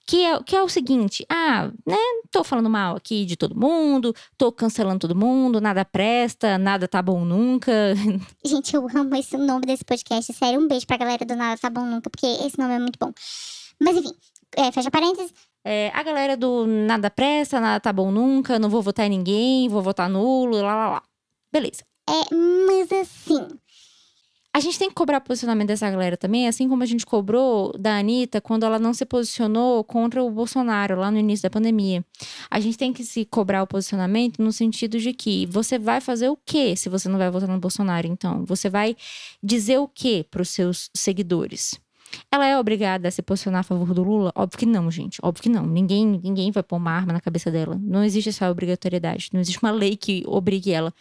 Que 0.06 0.24
é, 0.24 0.42
que 0.42 0.56
é 0.56 0.62
o 0.62 0.68
seguinte: 0.68 1.24
ah, 1.30 1.70
né, 1.86 1.96
tô 2.30 2.42
falando 2.42 2.68
mal 2.68 2.96
aqui 2.96 3.24
de 3.24 3.36
todo 3.36 3.58
mundo, 3.58 4.14
tô 4.36 4.50
cancelando 4.50 4.98
todo 4.98 5.14
mundo, 5.14 5.60
nada 5.60 5.84
presta, 5.84 6.58
nada 6.58 6.88
tá 6.88 7.00
bom 7.00 7.24
nunca. 7.24 7.72
Gente, 8.44 8.74
eu 8.74 8.86
amo 8.94 9.14
esse 9.14 9.36
nome 9.36 9.64
desse 9.64 9.84
podcast. 9.84 10.32
Sério, 10.32 10.60
um 10.60 10.66
beijo 10.66 10.86
pra 10.86 10.96
galera 10.96 11.24
do 11.24 11.36
Nada 11.36 11.58
Tá 11.58 11.70
Bom 11.70 11.86
Nunca, 11.86 12.10
porque 12.10 12.26
esse 12.26 12.58
nome 12.58 12.74
é 12.74 12.78
muito 12.78 12.98
bom. 12.98 13.12
Mas 13.80 13.96
enfim, 13.96 14.12
é, 14.56 14.72
fecha 14.72 14.90
parênteses. 14.90 15.32
É, 15.64 15.92
a 15.94 16.02
galera 16.02 16.36
do 16.36 16.66
nada 16.66 17.08
presta, 17.08 17.60
nada 17.60 17.78
tá 17.78 17.92
bom 17.92 18.10
nunca, 18.10 18.58
não 18.58 18.68
vou 18.68 18.82
votar 18.82 19.06
em 19.06 19.10
ninguém, 19.10 19.68
vou 19.68 19.80
votar 19.80 20.10
nulo, 20.10 20.60
lá 20.60 20.74
lá 20.74 20.90
lá. 20.90 21.02
Beleza. 21.52 21.84
É, 22.08 22.34
mas 22.34 22.90
assim, 22.92 23.46
A 24.54 24.60
gente 24.60 24.78
tem 24.78 24.90
que 24.90 24.94
cobrar 24.94 25.22
posicionamento 25.22 25.68
dessa 25.68 25.90
galera 25.90 26.14
também, 26.14 26.46
assim 26.46 26.68
como 26.68 26.82
a 26.82 26.86
gente 26.86 27.06
cobrou 27.06 27.72
da 27.78 27.96
Anitta 27.96 28.38
quando 28.38 28.64
ela 28.64 28.78
não 28.78 28.92
se 28.92 29.06
posicionou 29.06 29.82
contra 29.82 30.22
o 30.22 30.30
Bolsonaro 30.30 30.98
lá 30.98 31.10
no 31.10 31.18
início 31.18 31.44
da 31.44 31.48
pandemia. 31.48 32.04
A 32.50 32.60
gente 32.60 32.76
tem 32.76 32.92
que 32.92 33.02
se 33.02 33.24
cobrar 33.24 33.62
o 33.62 33.66
posicionamento 33.66 34.42
no 34.42 34.52
sentido 34.52 34.98
de 34.98 35.14
que 35.14 35.46
você 35.46 35.78
vai 35.78 36.02
fazer 36.02 36.28
o 36.28 36.36
quê 36.44 36.76
se 36.76 36.90
você 36.90 37.08
não 37.08 37.18
vai 37.18 37.30
votar 37.30 37.48
no 37.48 37.58
Bolsonaro, 37.58 38.06
então? 38.06 38.44
Você 38.44 38.68
vai 38.68 38.94
dizer 39.42 39.78
o 39.78 39.88
quê 39.88 40.26
para 40.30 40.42
os 40.42 40.50
seus 40.50 40.90
seguidores? 40.94 41.80
Ela 42.30 42.46
é 42.46 42.58
obrigada 42.58 43.08
a 43.08 43.10
se 43.10 43.22
posicionar 43.22 43.60
a 43.60 43.64
favor 43.64 43.94
do 43.94 44.02
Lula? 44.02 44.32
Óbvio 44.34 44.58
que 44.58 44.66
não, 44.66 44.90
gente. 44.90 45.18
Óbvio 45.22 45.44
que 45.44 45.48
não. 45.48 45.64
Ninguém, 45.64 46.20
ninguém 46.22 46.50
vai 46.50 46.62
pôr 46.62 46.76
uma 46.76 46.90
arma 46.90 47.14
na 47.14 47.22
cabeça 47.22 47.50
dela. 47.50 47.80
Não 47.82 48.04
existe 48.04 48.28
essa 48.28 48.50
obrigatoriedade. 48.50 49.30
Não 49.32 49.40
existe 49.40 49.62
uma 49.62 49.70
lei 49.70 49.96
que 49.96 50.22
obrigue 50.26 50.72
ela. 50.72 50.92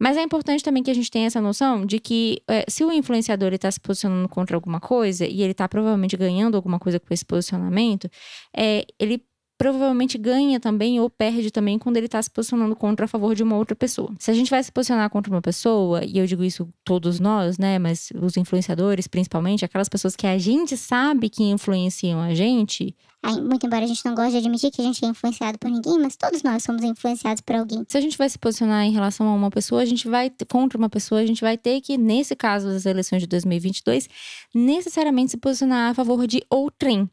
Mas 0.00 0.16
é 0.16 0.22
importante 0.22 0.64
também 0.64 0.82
que 0.82 0.90
a 0.90 0.94
gente 0.94 1.10
tenha 1.10 1.26
essa 1.26 1.42
noção 1.42 1.84
de 1.84 2.00
que 2.00 2.42
é, 2.48 2.64
se 2.66 2.82
o 2.82 2.90
influenciador 2.90 3.52
está 3.52 3.70
se 3.70 3.78
posicionando 3.78 4.26
contra 4.30 4.56
alguma 4.56 4.80
coisa 4.80 5.26
e 5.26 5.42
ele 5.42 5.52
está 5.52 5.68
provavelmente 5.68 6.16
ganhando 6.16 6.56
alguma 6.56 6.78
coisa 6.78 6.98
com 6.98 7.12
esse 7.12 7.24
posicionamento, 7.24 8.10
é, 8.56 8.86
ele 8.98 9.22
provavelmente 9.60 10.16
ganha 10.16 10.58
também 10.58 10.98
ou 11.00 11.10
perde 11.10 11.50
também 11.50 11.78
quando 11.78 11.98
ele 11.98 12.06
está 12.06 12.22
se 12.22 12.30
posicionando 12.30 12.74
contra 12.74 13.04
a 13.04 13.08
favor 13.08 13.34
de 13.34 13.42
uma 13.42 13.56
outra 13.56 13.76
pessoa. 13.76 14.10
Se 14.18 14.30
a 14.30 14.34
gente 14.34 14.50
vai 14.50 14.62
se 14.62 14.72
posicionar 14.72 15.10
contra 15.10 15.30
uma 15.30 15.42
pessoa, 15.42 16.02
e 16.02 16.16
eu 16.16 16.26
digo 16.26 16.42
isso 16.42 16.66
todos 16.82 17.20
nós, 17.20 17.58
né, 17.58 17.78
mas 17.78 18.10
os 18.22 18.38
influenciadores 18.38 19.06
principalmente, 19.06 19.62
aquelas 19.62 19.86
pessoas 19.86 20.16
que 20.16 20.26
a 20.26 20.38
gente 20.38 20.78
sabe 20.78 21.28
que 21.28 21.42
influenciam 21.42 22.22
a 22.22 22.32
gente, 22.32 22.96
muito 23.42 23.66
embora 23.66 23.84
a 23.84 23.86
gente 23.86 24.02
não 24.02 24.14
goste 24.14 24.30
de 24.30 24.38
admitir 24.38 24.70
que 24.70 24.80
a 24.80 24.84
gente 24.84 25.04
é 25.04 25.08
influenciado 25.08 25.58
por 25.58 25.70
ninguém, 25.70 25.98
mas 25.98 26.16
todos 26.16 26.42
nós 26.42 26.62
somos 26.62 26.82
influenciados 26.82 27.42
por 27.42 27.54
alguém. 27.54 27.84
se 27.86 27.98
a 27.98 28.00
gente 28.00 28.16
vai 28.16 28.30
se 28.30 28.38
posicionar 28.38 28.86
em 28.86 28.92
relação 28.92 29.28
a 29.28 29.34
uma 29.34 29.50
pessoa, 29.50 29.82
a 29.82 29.84
gente 29.84 30.08
vai 30.08 30.32
contra 30.50 30.78
uma 30.78 30.88
pessoa, 30.88 31.20
a 31.20 31.26
gente 31.26 31.42
vai 31.42 31.58
ter 31.58 31.82
que, 31.82 31.98
nesse 31.98 32.34
caso 32.34 32.68
das 32.68 32.86
eleições 32.86 33.20
de 33.20 33.26
2022, 33.26 34.08
necessariamente 34.54 35.32
se 35.32 35.36
posicionar 35.36 35.90
a 35.90 35.94
favor 35.94 36.26
de 36.26 36.42
outrem. 36.48 37.10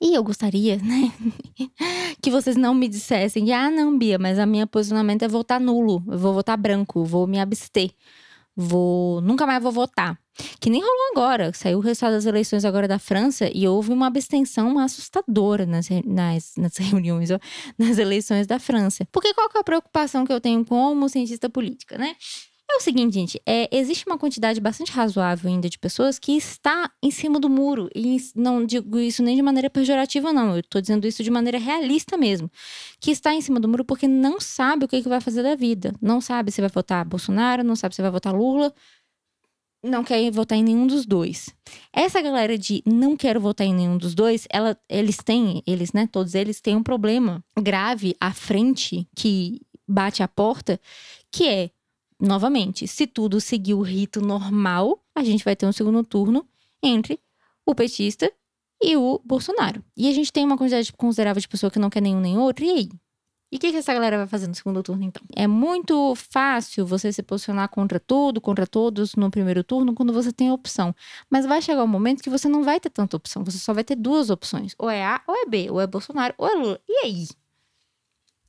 E 0.00 0.14
eu 0.14 0.24
gostaria, 0.24 0.78
né, 0.78 1.12
que 2.22 2.30
vocês 2.30 2.56
não 2.56 2.74
me 2.74 2.88
dissessem, 2.88 3.52
ah, 3.52 3.70
não, 3.70 3.96
Bia, 3.98 4.18
mas 4.18 4.38
a 4.38 4.46
minha 4.46 4.66
posicionamento 4.66 5.22
é 5.24 5.28
votar 5.28 5.60
nulo, 5.60 6.02
eu 6.08 6.18
vou 6.18 6.32
votar 6.32 6.56
branco, 6.56 7.04
vou 7.04 7.26
me 7.26 7.38
abster, 7.38 7.90
vou, 8.56 9.20
nunca 9.20 9.46
mais 9.46 9.62
vou 9.62 9.70
votar. 9.70 10.18
Que 10.58 10.70
nem 10.70 10.80
rolou 10.80 11.10
agora, 11.12 11.52
saiu 11.52 11.78
o 11.78 11.80
resultado 11.82 12.12
das 12.12 12.24
eleições 12.24 12.64
agora 12.64 12.88
da 12.88 12.98
França 12.98 13.50
e 13.52 13.68
houve 13.68 13.92
uma 13.92 14.06
abstenção 14.06 14.78
assustadora 14.78 15.66
nas, 15.66 15.88
nas, 16.04 16.52
nas 16.56 16.76
reuniões, 16.78 17.28
nas 17.76 17.98
eleições 17.98 18.46
da 18.46 18.58
França. 18.58 19.06
Porque 19.12 19.34
qual 19.34 19.50
que 19.50 19.58
é 19.58 19.60
a 19.60 19.64
preocupação 19.64 20.24
que 20.24 20.32
eu 20.32 20.40
tenho 20.40 20.64
como 20.64 21.08
cientista 21.10 21.50
política, 21.50 21.98
né? 21.98 22.16
É 22.72 22.76
o 22.76 22.80
seguinte, 22.80 23.14
gente, 23.14 23.42
é, 23.44 23.68
existe 23.76 24.06
uma 24.06 24.16
quantidade 24.16 24.60
bastante 24.60 24.92
razoável 24.92 25.50
ainda 25.50 25.68
de 25.68 25.76
pessoas 25.76 26.20
que 26.20 26.32
está 26.36 26.88
em 27.02 27.10
cima 27.10 27.40
do 27.40 27.50
muro. 27.50 27.90
E 27.92 28.16
não 28.36 28.64
digo 28.64 28.96
isso 29.00 29.24
nem 29.24 29.34
de 29.34 29.42
maneira 29.42 29.68
pejorativa, 29.68 30.32
não. 30.32 30.56
Eu 30.56 30.62
tô 30.62 30.80
dizendo 30.80 31.04
isso 31.04 31.24
de 31.24 31.32
maneira 31.32 31.58
realista 31.58 32.16
mesmo. 32.16 32.48
Que 33.00 33.10
está 33.10 33.34
em 33.34 33.40
cima 33.40 33.58
do 33.58 33.66
muro 33.66 33.84
porque 33.84 34.06
não 34.06 34.40
sabe 34.40 34.84
o 34.84 34.88
que, 34.88 35.02
que 35.02 35.08
vai 35.08 35.20
fazer 35.20 35.42
da 35.42 35.56
vida. 35.56 35.92
Não 36.00 36.20
sabe 36.20 36.52
se 36.52 36.60
vai 36.60 36.70
votar 36.70 37.04
Bolsonaro, 37.04 37.64
não 37.64 37.74
sabe 37.74 37.96
se 37.96 38.02
vai 38.02 38.10
votar 38.10 38.32
Lula. 38.32 38.72
Não 39.82 40.04
quer 40.04 40.30
votar 40.30 40.56
em 40.56 40.62
nenhum 40.62 40.86
dos 40.86 41.04
dois. 41.04 41.50
Essa 41.92 42.22
galera 42.22 42.56
de 42.56 42.84
não 42.86 43.16
quero 43.16 43.40
votar 43.40 43.66
em 43.66 43.74
nenhum 43.74 43.98
dos 43.98 44.14
dois, 44.14 44.46
ela, 44.48 44.78
eles 44.88 45.16
têm, 45.16 45.60
eles, 45.66 45.92
né, 45.92 46.06
todos 46.06 46.34
eles 46.36 46.60
têm 46.60 46.76
um 46.76 46.82
problema 46.82 47.42
grave 47.58 48.14
à 48.20 48.32
frente 48.32 49.08
que 49.16 49.60
bate 49.88 50.22
a 50.22 50.28
porta, 50.28 50.78
que 51.32 51.48
é 51.48 51.70
novamente, 52.20 52.86
se 52.86 53.06
tudo 53.06 53.40
seguir 53.40 53.74
o 53.74 53.82
rito 53.82 54.20
normal, 54.20 55.02
a 55.14 55.24
gente 55.24 55.44
vai 55.44 55.56
ter 55.56 55.66
um 55.66 55.72
segundo 55.72 56.02
turno 56.04 56.46
entre 56.82 57.18
o 57.66 57.74
petista 57.74 58.30
e 58.82 58.96
o 58.96 59.20
Bolsonaro. 59.24 59.84
E 59.96 60.08
a 60.08 60.12
gente 60.12 60.32
tem 60.32 60.44
uma 60.44 60.56
quantidade 60.56 60.92
considerável 60.92 61.40
de 61.40 61.48
pessoa 61.48 61.70
que 61.70 61.78
não 61.78 61.90
quer 61.90 62.00
nenhum 62.00 62.20
nem 62.20 62.38
outro, 62.38 62.64
e 62.64 62.70
aí? 62.70 62.88
E 63.52 63.56
o 63.56 63.58
que, 63.58 63.72
que 63.72 63.78
essa 63.78 63.92
galera 63.92 64.16
vai 64.16 64.28
fazer 64.28 64.46
no 64.46 64.54
segundo 64.54 64.80
turno, 64.80 65.02
então? 65.02 65.22
É 65.34 65.44
muito 65.46 66.14
fácil 66.14 66.86
você 66.86 67.12
se 67.12 67.20
posicionar 67.20 67.68
contra 67.68 67.98
tudo, 67.98 68.40
contra 68.40 68.64
todos 68.64 69.16
no 69.16 69.28
primeiro 69.28 69.64
turno, 69.64 69.92
quando 69.92 70.12
você 70.12 70.32
tem 70.32 70.50
a 70.50 70.54
opção. 70.54 70.94
Mas 71.28 71.44
vai 71.46 71.60
chegar 71.60 71.82
um 71.82 71.88
momento 71.88 72.22
que 72.22 72.30
você 72.30 72.48
não 72.48 72.62
vai 72.62 72.78
ter 72.78 72.90
tanta 72.90 73.16
opção. 73.16 73.42
Você 73.44 73.58
só 73.58 73.74
vai 73.74 73.82
ter 73.82 73.96
duas 73.96 74.30
opções. 74.30 74.76
Ou 74.78 74.88
é 74.88 75.04
A 75.04 75.20
ou 75.26 75.34
é 75.34 75.46
B. 75.46 75.68
Ou 75.68 75.80
é 75.80 75.86
Bolsonaro 75.86 76.32
ou 76.38 76.46
é 76.46 76.54
Lula. 76.54 76.80
E 76.88 77.04
aí? 77.04 77.28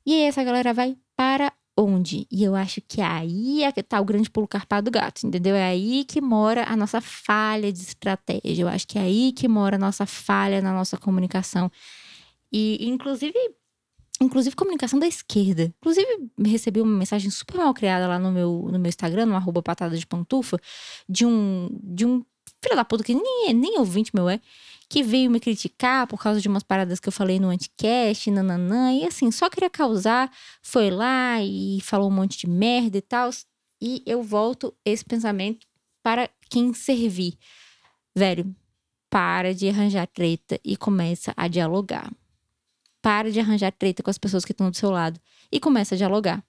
E 0.06 0.14
aí 0.14 0.22
essa 0.22 0.44
galera 0.44 0.72
vai 0.72 0.96
para 1.16 1.52
onde? 1.82 2.26
E 2.30 2.42
eu 2.44 2.54
acho 2.54 2.80
que 2.80 3.00
aí 3.00 3.62
é 3.64 3.72
que 3.72 3.82
tá 3.82 4.00
o 4.00 4.04
grande 4.04 4.30
pulo 4.30 4.48
carpado 4.48 4.90
do 4.90 4.94
gato, 4.94 5.26
entendeu? 5.26 5.54
É 5.54 5.64
aí 5.64 6.04
que 6.04 6.20
mora 6.20 6.64
a 6.64 6.76
nossa 6.76 7.00
falha 7.00 7.72
de 7.72 7.80
estratégia. 7.80 8.62
Eu 8.62 8.68
acho 8.68 8.86
que 8.86 8.98
é 8.98 9.02
aí 9.02 9.32
que 9.32 9.48
mora 9.48 9.76
a 9.76 9.78
nossa 9.78 10.06
falha 10.06 10.60
na 10.60 10.72
nossa 10.72 10.96
comunicação. 10.96 11.70
E, 12.52 12.86
inclusive, 12.88 13.34
inclusive 14.20 14.54
comunicação 14.56 14.98
da 14.98 15.06
esquerda. 15.06 15.72
Inclusive, 15.80 16.30
recebi 16.46 16.80
uma 16.80 16.96
mensagem 16.98 17.30
super 17.30 17.56
mal 17.56 17.74
criada 17.74 18.06
lá 18.06 18.18
no 18.18 18.30
meu, 18.30 18.68
no 18.70 18.78
meu 18.78 18.88
Instagram, 18.88 19.26
no 19.26 19.36
arroba 19.36 19.62
patada 19.62 19.96
de 19.96 20.06
pantufa, 20.06 20.58
de 21.08 21.26
um, 21.26 21.68
de 21.82 22.06
um 22.06 22.24
filho 22.62 22.76
da 22.76 22.84
puta 22.84 23.02
que 23.02 23.14
nem, 23.14 23.48
é- 23.48 23.52
nem 23.52 23.78
ouvinte 23.78 24.12
meu 24.14 24.28
é, 24.28 24.40
que 24.92 25.02
veio 25.02 25.30
me 25.30 25.40
criticar 25.40 26.06
por 26.06 26.22
causa 26.22 26.38
de 26.38 26.46
umas 26.46 26.62
paradas 26.62 27.00
que 27.00 27.08
eu 27.08 27.12
falei 27.12 27.40
no 27.40 27.48
anticast, 27.48 28.30
nananã, 28.30 28.92
e 28.92 29.06
assim, 29.06 29.30
só 29.30 29.48
queria 29.48 29.70
causar, 29.70 30.30
foi 30.60 30.90
lá 30.90 31.42
e 31.42 31.80
falou 31.80 32.10
um 32.10 32.14
monte 32.14 32.36
de 32.36 32.46
merda 32.46 32.98
e 32.98 33.00
tal. 33.00 33.30
E 33.80 34.02
eu 34.04 34.22
volto 34.22 34.76
esse 34.84 35.02
pensamento 35.02 35.66
para 36.02 36.28
quem 36.50 36.74
servir. 36.74 37.38
Velho, 38.14 38.54
para 39.08 39.54
de 39.54 39.66
arranjar 39.66 40.06
treta 40.08 40.60
e 40.62 40.76
começa 40.76 41.32
a 41.38 41.48
dialogar. 41.48 42.12
Para 43.00 43.32
de 43.32 43.40
arranjar 43.40 43.72
treta 43.72 44.02
com 44.02 44.10
as 44.10 44.18
pessoas 44.18 44.44
que 44.44 44.52
estão 44.52 44.70
do 44.70 44.76
seu 44.76 44.90
lado 44.90 45.18
e 45.50 45.58
começa 45.58 45.94
a 45.94 45.98
dialogar. 45.98 46.44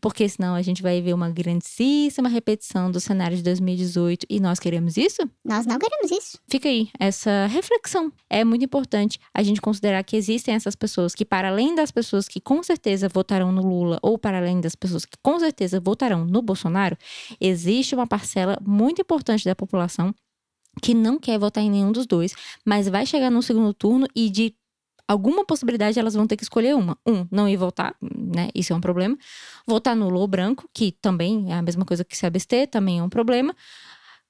Porque 0.00 0.28
senão 0.28 0.54
a 0.54 0.62
gente 0.62 0.82
vai 0.82 1.00
ver 1.00 1.12
uma 1.12 1.30
grandíssima 1.30 2.28
repetição 2.28 2.90
do 2.90 3.00
cenário 3.00 3.36
de 3.36 3.42
2018 3.42 4.26
e 4.28 4.40
nós 4.40 4.58
queremos 4.58 4.96
isso? 4.96 5.22
Nós 5.44 5.66
não 5.66 5.78
queremos 5.78 6.10
isso. 6.10 6.38
Fica 6.48 6.68
aí 6.68 6.88
essa 6.98 7.46
reflexão. 7.46 8.12
É 8.30 8.44
muito 8.44 8.64
importante 8.64 9.18
a 9.34 9.42
gente 9.42 9.60
considerar 9.60 10.02
que 10.04 10.16
existem 10.16 10.54
essas 10.54 10.74
pessoas 10.74 11.14
que, 11.14 11.24
para 11.24 11.48
além 11.48 11.74
das 11.74 11.90
pessoas 11.90 12.26
que 12.26 12.40
com 12.40 12.62
certeza 12.62 13.08
votarão 13.08 13.52
no 13.52 13.62
Lula 13.62 13.98
ou 14.02 14.18
para 14.18 14.38
além 14.38 14.60
das 14.60 14.74
pessoas 14.74 15.04
que 15.04 15.16
com 15.22 15.38
certeza 15.38 15.80
votarão 15.80 16.24
no 16.24 16.42
Bolsonaro, 16.42 16.96
existe 17.40 17.94
uma 17.94 18.06
parcela 18.06 18.58
muito 18.64 19.02
importante 19.02 19.44
da 19.44 19.54
população 19.54 20.14
que 20.80 20.94
não 20.94 21.18
quer 21.18 21.38
votar 21.38 21.62
em 21.62 21.70
nenhum 21.70 21.92
dos 21.92 22.06
dois, 22.06 22.34
mas 22.64 22.88
vai 22.88 23.04
chegar 23.04 23.30
no 23.30 23.42
segundo 23.42 23.74
turno 23.74 24.06
e 24.14 24.30
de 24.30 24.54
alguma 25.08 25.44
possibilidade 25.44 25.98
elas 25.98 26.14
vão 26.14 26.26
ter 26.26 26.36
que 26.36 26.42
escolher 26.44 26.76
uma. 26.76 26.96
Um, 27.06 27.26
não 27.30 27.48
ir 27.48 27.56
votar, 27.56 27.96
né? 28.00 28.50
Isso 28.54 28.72
é 28.72 28.76
um 28.76 28.80
problema. 28.80 29.16
Votar 29.66 29.96
nulo 29.96 30.20
ou 30.20 30.28
branco, 30.28 30.68
que 30.72 30.92
também 30.92 31.50
é 31.52 31.54
a 31.54 31.62
mesma 31.62 31.84
coisa 31.84 32.04
que 32.04 32.16
se 32.16 32.26
abster, 32.26 32.68
também 32.68 32.98
é 33.00 33.02
um 33.02 33.08
problema 33.08 33.54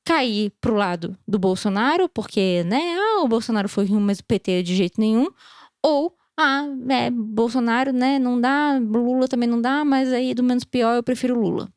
cair 0.04 0.52
pro 0.60 0.74
lado 0.74 1.16
do 1.26 1.38
Bolsonaro, 1.38 2.08
porque, 2.08 2.64
né, 2.64 2.96
ah, 2.96 3.22
o 3.22 3.28
Bolsonaro 3.28 3.68
foi 3.68 3.84
ruim, 3.86 4.00
mas 4.00 4.20
o 4.20 4.24
PT 4.24 4.62
de 4.62 4.74
jeito 4.74 5.00
nenhum, 5.00 5.28
ou 5.82 6.16
Ah, 6.40 6.64
é, 6.88 7.10
Bolsonaro, 7.10 7.92
né, 7.92 8.16
não 8.18 8.40
dá, 8.40 8.78
Lula 8.78 9.26
também 9.26 9.48
não 9.48 9.60
dá, 9.60 9.84
mas 9.84 10.12
aí 10.12 10.34
do 10.34 10.42
menos 10.44 10.64
pior 10.64 10.94
eu 10.94 11.02
prefiro 11.02 11.38
Lula. 11.38 11.68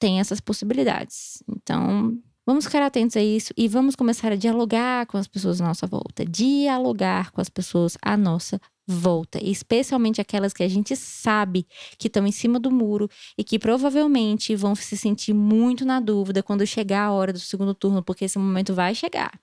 Tem 0.00 0.20
essas 0.20 0.40
possibilidades. 0.40 1.42
Então, 1.48 2.18
vamos 2.48 2.64
ficar 2.64 2.80
atentos 2.80 3.14
a 3.14 3.22
isso 3.22 3.52
e 3.58 3.68
vamos 3.68 3.94
começar 3.94 4.32
a 4.32 4.34
dialogar 4.34 5.04
com 5.04 5.18
as 5.18 5.28
pessoas 5.28 5.60
à 5.60 5.66
nossa 5.66 5.86
volta. 5.86 6.24
Dialogar 6.24 7.30
com 7.30 7.42
as 7.42 7.50
pessoas 7.50 7.98
à 8.00 8.16
nossa 8.16 8.58
volta, 8.86 9.38
especialmente 9.44 10.18
aquelas 10.18 10.54
que 10.54 10.62
a 10.62 10.68
gente 10.68 10.96
sabe 10.96 11.66
que 11.98 12.06
estão 12.06 12.26
em 12.26 12.32
cima 12.32 12.58
do 12.58 12.70
muro 12.70 13.06
e 13.36 13.44
que 13.44 13.58
provavelmente 13.58 14.56
vão 14.56 14.74
se 14.74 14.96
sentir 14.96 15.34
muito 15.34 15.84
na 15.84 16.00
dúvida 16.00 16.42
quando 16.42 16.66
chegar 16.66 17.02
a 17.02 17.12
hora 17.12 17.34
do 17.34 17.38
segundo 17.38 17.74
turno, 17.74 18.02
porque 18.02 18.24
esse 18.24 18.38
momento 18.38 18.72
vai 18.72 18.94
chegar. 18.94 19.38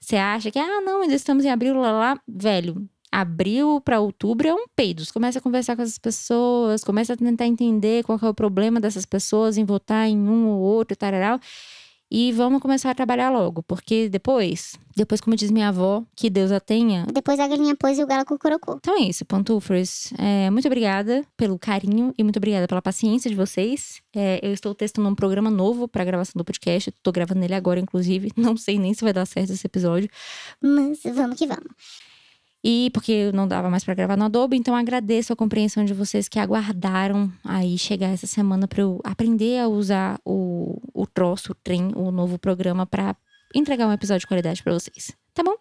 Você 0.00 0.16
acha 0.16 0.50
que, 0.50 0.58
ah, 0.58 0.80
não, 0.80 1.02
ainda 1.02 1.14
estamos 1.14 1.44
em 1.44 1.50
abril, 1.50 1.76
lá, 1.76 1.92
lá, 1.92 2.20
velho. 2.26 2.84
Abril 3.12 3.80
para 3.80 4.00
outubro 4.00 4.48
é 4.48 4.54
um 4.54 4.66
peido. 4.74 5.04
Você 5.04 5.12
começa 5.12 5.38
a 5.38 5.42
conversar 5.42 5.76
com 5.76 5.82
essas 5.82 5.98
pessoas, 5.98 6.82
começa 6.82 7.12
a 7.12 7.16
tentar 7.16 7.46
entender 7.46 8.02
qual 8.02 8.18
é 8.20 8.28
o 8.28 8.34
problema 8.34 8.80
dessas 8.80 9.06
pessoas 9.06 9.56
em 9.56 9.64
votar 9.64 10.08
em 10.08 10.18
um 10.18 10.48
ou 10.48 10.58
outro, 10.58 10.96
tararau. 10.96 11.38
E 12.10 12.32
vamos 12.32 12.60
começar 12.60 12.90
a 12.90 12.94
trabalhar 12.94 13.30
logo, 13.30 13.62
porque 13.62 14.08
depois, 14.08 14.76
depois, 14.96 15.20
como 15.20 15.36
diz 15.36 15.50
minha 15.50 15.68
avó, 15.68 16.02
que 16.16 16.28
Deus 16.28 16.50
a 16.50 16.58
tenha. 16.58 17.06
Depois 17.12 17.38
a 17.38 17.46
galinha 17.46 17.76
pôs 17.76 17.98
e 17.98 18.02
o 18.02 18.06
galo 18.06 18.24
cucurucu. 18.24 18.78
Então 18.80 18.96
é 18.98 19.02
isso, 19.02 19.24
pantufers. 19.24 20.12
É, 20.18 20.50
muito 20.50 20.66
obrigada 20.66 21.24
pelo 21.36 21.56
carinho 21.56 22.12
e 22.18 22.24
muito 22.24 22.38
obrigada 22.38 22.66
pela 22.66 22.82
paciência 22.82 23.30
de 23.30 23.36
vocês. 23.36 24.02
É, 24.12 24.40
eu 24.42 24.52
estou 24.52 24.74
testando 24.74 25.08
um 25.08 25.14
programa 25.14 25.50
novo 25.50 25.86
para 25.86 26.04
gravação 26.04 26.32
do 26.36 26.44
podcast. 26.44 26.90
Estou 26.90 27.12
gravando 27.12 27.44
ele 27.44 27.54
agora, 27.54 27.78
inclusive. 27.78 28.32
Não 28.36 28.56
sei 28.56 28.78
nem 28.78 28.92
se 28.92 29.04
vai 29.04 29.12
dar 29.12 29.24
certo 29.24 29.52
esse 29.52 29.66
episódio. 29.66 30.10
Mas 30.60 31.02
vamos 31.04 31.38
que 31.38 31.46
vamos. 31.46 32.09
E 32.62 32.90
porque 32.92 33.32
não 33.32 33.48
dava 33.48 33.70
mais 33.70 33.84
para 33.84 33.94
gravar 33.94 34.16
no 34.16 34.24
Adobe, 34.24 34.56
então 34.56 34.76
agradeço 34.76 35.32
a 35.32 35.36
compreensão 35.36 35.84
de 35.84 35.94
vocês 35.94 36.28
que 36.28 36.38
aguardaram 36.38 37.32
aí 37.42 37.78
chegar 37.78 38.08
essa 38.08 38.26
semana 38.26 38.68
para 38.68 38.82
eu 38.82 39.00
aprender 39.02 39.60
a 39.60 39.68
usar 39.68 40.20
o, 40.24 40.78
o 40.92 41.06
troço, 41.06 41.52
o 41.52 41.54
trem, 41.54 41.90
o 41.96 42.10
novo 42.10 42.38
programa 42.38 42.84
para 42.84 43.16
entregar 43.54 43.86
um 43.86 43.92
episódio 43.92 44.20
de 44.20 44.26
qualidade 44.26 44.62
para 44.62 44.74
vocês. 44.74 45.12
Tá 45.32 45.42
bom? 45.42 45.54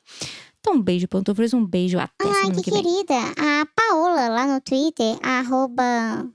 Então, 0.60 0.74
um 0.74 0.82
beijo, 0.82 1.08
pantufas, 1.08 1.54
um 1.54 1.66
beijo 1.66 1.98
até 1.98 2.28
Ai, 2.28 2.34
semana 2.34 2.62
que, 2.62 2.64
que 2.64 2.72
querida. 2.72 3.16
A 3.38 3.66
Paola 3.74 4.28
lá 4.28 4.46
no 4.46 4.60
Twitter, 4.60 5.18
arroba 5.24 6.28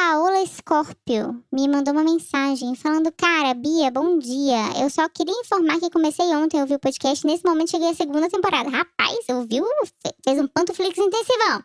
Paola 0.00 0.44
Scorpio, 0.44 1.42
me 1.50 1.66
mandou 1.66 1.94
uma 1.94 2.04
mensagem 2.04 2.74
falando: 2.74 3.10
Cara, 3.16 3.54
Bia, 3.54 3.90
bom 3.90 4.18
dia. 4.18 4.58
Eu 4.82 4.90
só 4.90 5.08
queria 5.08 5.32
informar 5.40 5.80
que 5.80 5.88
comecei 5.88 6.26
ontem 6.36 6.58
a 6.58 6.64
ouvir 6.64 6.74
o 6.74 6.78
podcast. 6.78 7.26
Nesse 7.26 7.42
momento 7.46 7.70
cheguei 7.70 7.88
à 7.88 7.94
segunda 7.94 8.28
temporada. 8.28 8.68
Rapaz, 8.68 9.16
ouviu? 9.30 9.64
Fe- 10.04 10.14
Fez 10.22 10.38
um 10.38 10.46
Pantuflix 10.48 10.98
intensivão. 10.98 11.62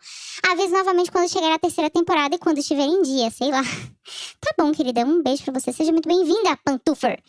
Aviso 0.49 0.71
novamente 0.71 1.11
quando 1.11 1.27
chegar 1.29 1.53
a 1.53 1.59
terceira 1.59 1.89
temporada 1.89 2.33
e 2.33 2.39
quando 2.39 2.59
estiver 2.59 2.85
em 2.85 3.01
dia, 3.01 3.29
sei 3.31 3.51
lá. 3.51 3.63
Tá 4.41 4.53
bom, 4.57 4.71
querida. 4.71 5.01
Um 5.05 5.21
beijo 5.21 5.43
pra 5.43 5.53
você. 5.59 5.71
Seja 5.73 5.91
muito 5.91 6.07
bem-vinda, 6.07 6.57
Pantufer. 6.65 7.21